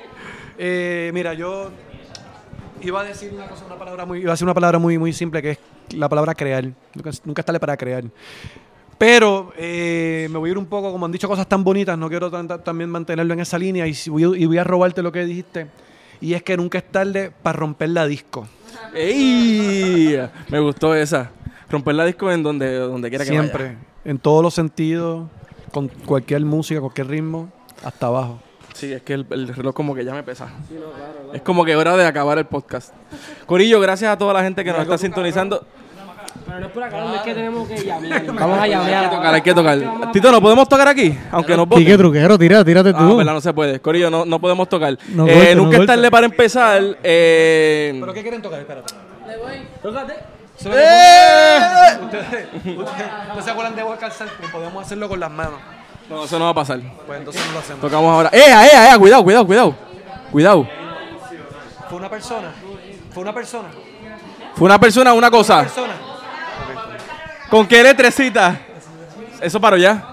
Eh, 0.57 1.11
mira, 1.13 1.33
yo 1.33 1.69
iba 2.81 3.01
a 3.01 3.03
decir 3.03 3.31
una 3.33 3.47
cosa, 3.47 3.65
una 3.65 3.75
palabra 3.75 4.05
muy, 4.05 4.19
iba 4.19 4.31
a 4.31 4.33
decir 4.33 4.45
una 4.45 4.53
palabra 4.53 4.79
muy, 4.79 4.97
muy 4.97 5.13
simple 5.13 5.41
que 5.41 5.51
es 5.51 5.59
la 5.95 6.09
palabra 6.09 6.33
crear. 6.33 6.63
Nunca, 6.95 7.11
nunca 7.25 7.41
es 7.41 7.45
tarde 7.45 7.59
para 7.59 7.77
crear. 7.77 8.03
Pero 8.97 9.53
eh, 9.57 10.27
me 10.31 10.39
voy 10.39 10.49
a 10.49 10.51
ir 10.53 10.57
un 10.57 10.65
poco, 10.65 10.91
como 10.91 11.05
han 11.05 11.11
dicho 11.11 11.27
cosas 11.27 11.47
tan 11.47 11.63
bonitas, 11.63 11.95
no 11.97 12.09
quiero 12.09 12.31
tan- 12.31 12.47
tan- 12.47 12.63
también 12.63 12.89
mantenerlo 12.89 13.33
en 13.33 13.41
esa 13.41 13.59
línea 13.59 13.85
y, 13.85 13.93
voy, 14.09 14.23
y 14.41 14.45
voy 14.47 14.57
a 14.57 14.63
robarte 14.63 15.03
lo 15.03 15.11
que 15.11 15.23
dijiste. 15.23 15.67
Y 16.19 16.33
es 16.33 16.41
que 16.41 16.57
nunca 16.57 16.79
es 16.79 16.85
tarde 16.91 17.31
para 17.43 17.59
romper 17.59 17.89
la 17.89 18.07
disco. 18.07 18.47
¡Ey! 18.95 20.19
Me 20.49 20.59
gustó 20.59 20.95
esa. 20.95 21.29
Romper 21.69 21.95
la 21.95 22.05
disco 22.05 22.31
en 22.31 22.43
donde, 22.43 22.77
donde 22.77 23.09
quiera 23.09 23.25
que 23.25 23.31
Siempre, 23.31 23.63
vaya. 23.65 23.77
en 24.05 24.19
todos 24.19 24.41
los 24.43 24.53
sentidos, 24.53 25.27
con 25.71 25.87
cualquier 25.89 26.41
música, 26.45 26.79
cualquier 26.79 27.07
ritmo, 27.07 27.49
hasta 27.83 28.07
abajo. 28.07 28.39
Sí, 28.73 28.93
es 28.93 29.01
que 29.01 29.13
el, 29.15 29.25
el 29.31 29.47
reloj 29.49 29.73
como 29.73 29.95
que 29.95 30.05
ya 30.05 30.13
me 30.13 30.23
pesa. 30.23 30.49
Es 31.33 31.41
como 31.41 31.65
que 31.65 31.75
hora 31.75 31.97
de 31.97 32.05
acabar 32.05 32.37
el 32.37 32.45
podcast. 32.45 32.93
Corillo, 33.47 33.79
gracias 33.81 34.11
a 34.11 34.17
toda 34.17 34.33
la 34.33 34.43
gente 34.43 34.63
que 34.63 34.71
nos 34.71 34.81
está 34.81 34.97
sintonizando. 34.97 35.65
Pero 36.45 36.59
no 36.59 36.65
es 36.67 36.71
por 36.71 36.83
acá, 36.83 37.15
es 37.15 37.21
que 37.21 37.33
tenemos 37.33 37.67
que 37.67 37.83
llamear. 37.83 38.25
Vamos 38.27 38.59
a 38.59 38.61
Hay 38.63 38.71
que 38.71 39.09
tocar, 39.15 39.33
hay 39.33 39.41
que 39.41 39.53
tocar. 39.53 40.11
Tito, 40.13 40.31
¿no 40.31 40.41
podemos 40.41 40.69
tocar 40.69 40.87
aquí? 40.87 41.17
Aunque 41.31 41.57
nos 41.57 41.67
voten. 41.67 41.83
Quique 41.83 41.97
Truquero, 41.97 42.37
tira, 42.37 42.63
tírate 42.63 42.91
Ah, 42.95 42.97
tú. 42.99 43.17
verdad, 43.17 43.33
no 43.33 43.41
se 43.41 43.51
puede. 43.53 43.79
Corillo, 43.81 44.09
no, 44.09 44.23
no 44.25 44.39
podemos 44.39 44.69
tocar. 44.69 44.97
No 45.09 45.27
Eh, 45.27 45.53
no 45.55 45.63
nunca 45.63 45.77
es 45.79 45.85
tarde 45.87 46.09
para 46.11 46.25
empezar. 46.27 46.81
Eh, 47.03 47.97
¿Pero 47.99 48.13
qué 48.13 48.21
quieren 48.21 48.41
tocar? 48.41 48.59
Espérate. 48.61 48.93
Tócate. 49.81 50.13
¡Eh! 50.65 51.59
¿Ustedes, 52.03 52.47
ustedes 52.65 53.45
se 53.45 53.51
acuerdan 53.51 53.75
de 53.75 53.83
Huacal 53.83 54.11
Salto? 54.11 54.33
Podemos 54.51 54.85
hacerlo 54.85 55.07
con 55.07 55.19
las 55.19 55.31
manos. 55.31 55.59
No, 56.09 56.23
eso 56.23 56.39
no 56.39 56.45
va 56.45 56.51
a 56.51 56.55
pasar. 56.55 56.79
Pues 57.05 57.19
entonces 57.19 57.45
no 57.45 57.53
lo 57.53 57.59
hacemos. 57.59 57.81
Tocamos 57.81 58.11
ahora. 58.11 58.29
¡Ea, 58.33 58.65
ea, 58.65 58.91
ea! 58.91 58.97
Cuidado, 58.97 59.23
cuidado, 59.23 59.45
cuidado. 59.45 59.75
Cuidado. 60.31 60.67
Fue 61.89 61.97
una 61.97 62.09
persona. 62.09 62.51
Fue 63.13 63.23
una 63.23 63.33
persona. 63.33 63.67
Fue 64.55 64.65
una 64.65 64.79
persona, 64.79 65.13
una 65.13 65.29
cosa. 65.29 65.61
Persona. 65.61 65.93
¿Con 67.49 67.67
qué 67.67 67.83
letrecita? 67.83 68.57
Eso 69.39 69.61
paro 69.61 69.77
ya. 69.77 70.03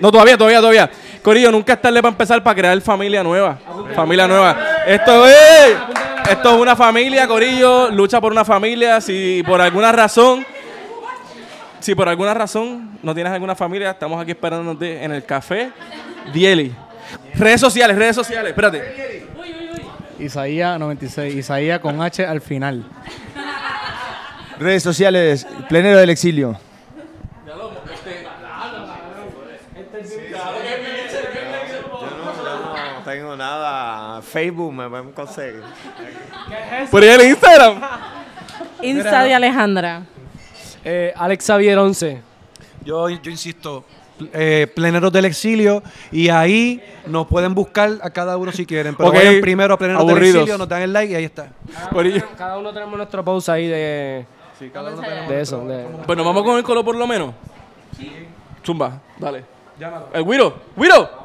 No, 0.00 0.12
todavía, 0.12 0.36
todavía, 0.36 0.60
todavía. 0.60 0.90
Corillo, 1.22 1.50
nunca 1.50 1.74
es 1.74 1.82
tarde 1.82 2.00
para 2.00 2.12
empezar 2.12 2.42
para 2.42 2.54
crear 2.54 2.80
familia 2.80 3.22
nueva. 3.22 3.58
Familia 3.94 4.26
nueva. 4.26 4.56
Esto 4.86 5.26
es. 5.26 5.76
Esto 6.30 6.54
es 6.54 6.60
una 6.60 6.76
familia, 6.76 7.26
Corillo. 7.26 7.90
Lucha 7.90 8.20
por 8.20 8.30
una 8.30 8.44
familia. 8.44 9.00
Si 9.00 9.42
por 9.44 9.60
alguna 9.60 9.90
razón. 9.90 10.46
Si 11.80 11.94
por 11.94 12.08
alguna 12.08 12.34
razón 12.34 12.98
no 13.02 13.14
tienes 13.14 13.32
alguna 13.32 13.56
familia, 13.56 13.90
estamos 13.90 14.22
aquí 14.22 14.32
esperándote 14.32 15.02
en 15.02 15.12
el 15.12 15.24
café 15.24 15.72
Dieli. 16.32 16.72
Redes 17.34 17.60
sociales, 17.60 17.96
redes 17.96 18.14
sociales. 18.14 18.50
Espérate. 18.50 19.26
Isaías 20.20 20.78
96, 20.78 21.34
Isaías 21.34 21.80
con 21.80 22.00
H 22.00 22.24
al 22.24 22.40
final. 22.42 22.84
Redes 24.58 24.82
sociales, 24.82 25.46
Plenero 25.68 25.98
del 25.98 26.10
Exilio. 26.10 26.60
Tengo 33.10 33.36
nada. 33.36 34.22
Facebook 34.22 34.72
me 34.72 34.88
pueden 34.88 35.12
conseguir. 35.12 35.62
Por 36.90 37.02
ahí 37.02 37.08
el 37.08 37.22
Instagram. 37.28 37.80
Insta 38.82 39.24
de 39.24 39.34
Alejandra. 39.34 40.02
Eh, 40.84 41.12
Alex 41.16 41.44
Xavier 41.46 41.78
11. 41.78 42.22
Yo, 42.84 43.08
yo 43.10 43.30
insisto, 43.30 43.84
eh, 44.32 44.66
pleneros 44.74 45.12
del 45.12 45.26
exilio 45.26 45.82
y 46.10 46.28
ahí 46.30 46.82
nos 47.06 47.26
pueden 47.26 47.54
buscar 47.54 47.90
a 48.02 48.10
cada 48.10 48.36
uno 48.38 48.52
si 48.52 48.64
quieren. 48.64 48.94
Pero 48.96 49.12
vayan 49.12 49.40
primero 49.40 49.74
a 49.74 49.78
pleneros 49.78 50.06
del 50.06 50.16
exilio, 50.38 50.56
nos 50.58 50.68
dan 50.68 50.82
el 50.82 50.92
like 50.92 51.12
y 51.12 51.16
ahí 51.16 51.24
está. 51.24 51.48
Corillo. 51.92 52.22
Cada 52.38 52.56
uno 52.58 52.72
tenemos 52.72 52.96
nuestro 52.96 53.22
post 53.24 53.48
ahí 53.50 53.66
de, 53.66 54.24
de 55.28 55.40
eso. 55.40 55.64
de- 55.66 55.84
Pues 56.06 56.16
nos 56.16 56.24
vamos 56.26 56.42
con 56.42 56.56
el 56.56 56.62
color 56.64 56.84
por 56.84 56.96
lo 56.96 57.06
menos. 57.06 57.34
Zumba, 58.64 59.00
dale. 59.18 59.44
El 60.12 60.22
Wiro, 60.22 60.54
Wiro. 60.76 61.19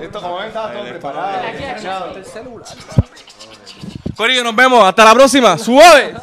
Esto 0.00 0.20
como 0.20 0.36
ven 0.38 0.48
estaba 0.48 0.72
todo 0.72 0.84
preparado. 0.84 1.42
Corillo, 4.16 4.44
nos 4.44 4.56
vemos. 4.56 4.84
Hasta 4.84 5.04
la 5.04 5.14
próxima. 5.14 5.58
Suave. 5.58 6.14